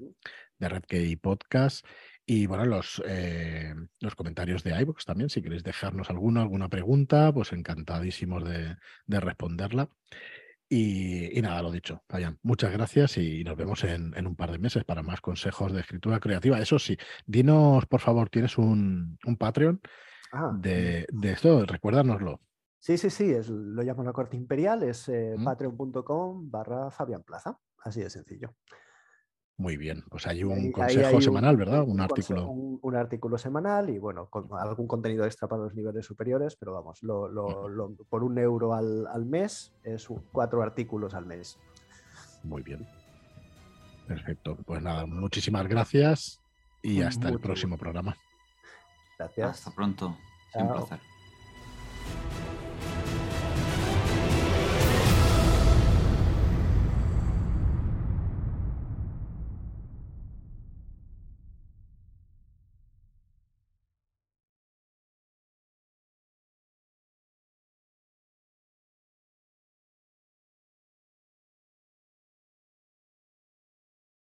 [0.59, 1.85] de Red Podcast.
[2.25, 7.33] Y bueno, los, eh, los comentarios de iVoox también, si queréis dejarnos alguna, alguna pregunta,
[7.33, 9.89] pues encantadísimos de, de responderla.
[10.69, 14.83] Y, nada, lo dicho, Fabián, muchas gracias y nos vemos en, un par de meses
[14.83, 16.59] para más consejos de escritura creativa.
[16.59, 19.79] Eso sí, dinos, por favor, tienes un, Patreon
[20.33, 22.41] ah, de, esto, recuérdanoslo.
[22.79, 27.57] Sí, sí, sí, es, lo llamo la corte imperial, es eh, patreon.com barra Fabián Plaza,
[27.83, 28.53] así de sencillo.
[29.59, 31.83] Muy bien, pues hay un consejo semanal, ¿verdad?
[31.83, 32.47] Un, artículo.
[32.47, 37.01] Un, artículo semanal y bueno, con algún contenido extra para los niveles superiores, pero vamos,
[38.07, 41.57] por un euro al, mes es cuatro artículos al mes.
[42.43, 42.87] Muy bien.
[44.07, 44.55] Perfecto.
[44.63, 46.39] Pues nada, muchísimas gracias
[46.83, 48.15] y hasta el próximo programa.
[49.17, 49.49] Gracias.
[49.49, 50.15] Hasta pronto.
[50.53, 50.99] un placer.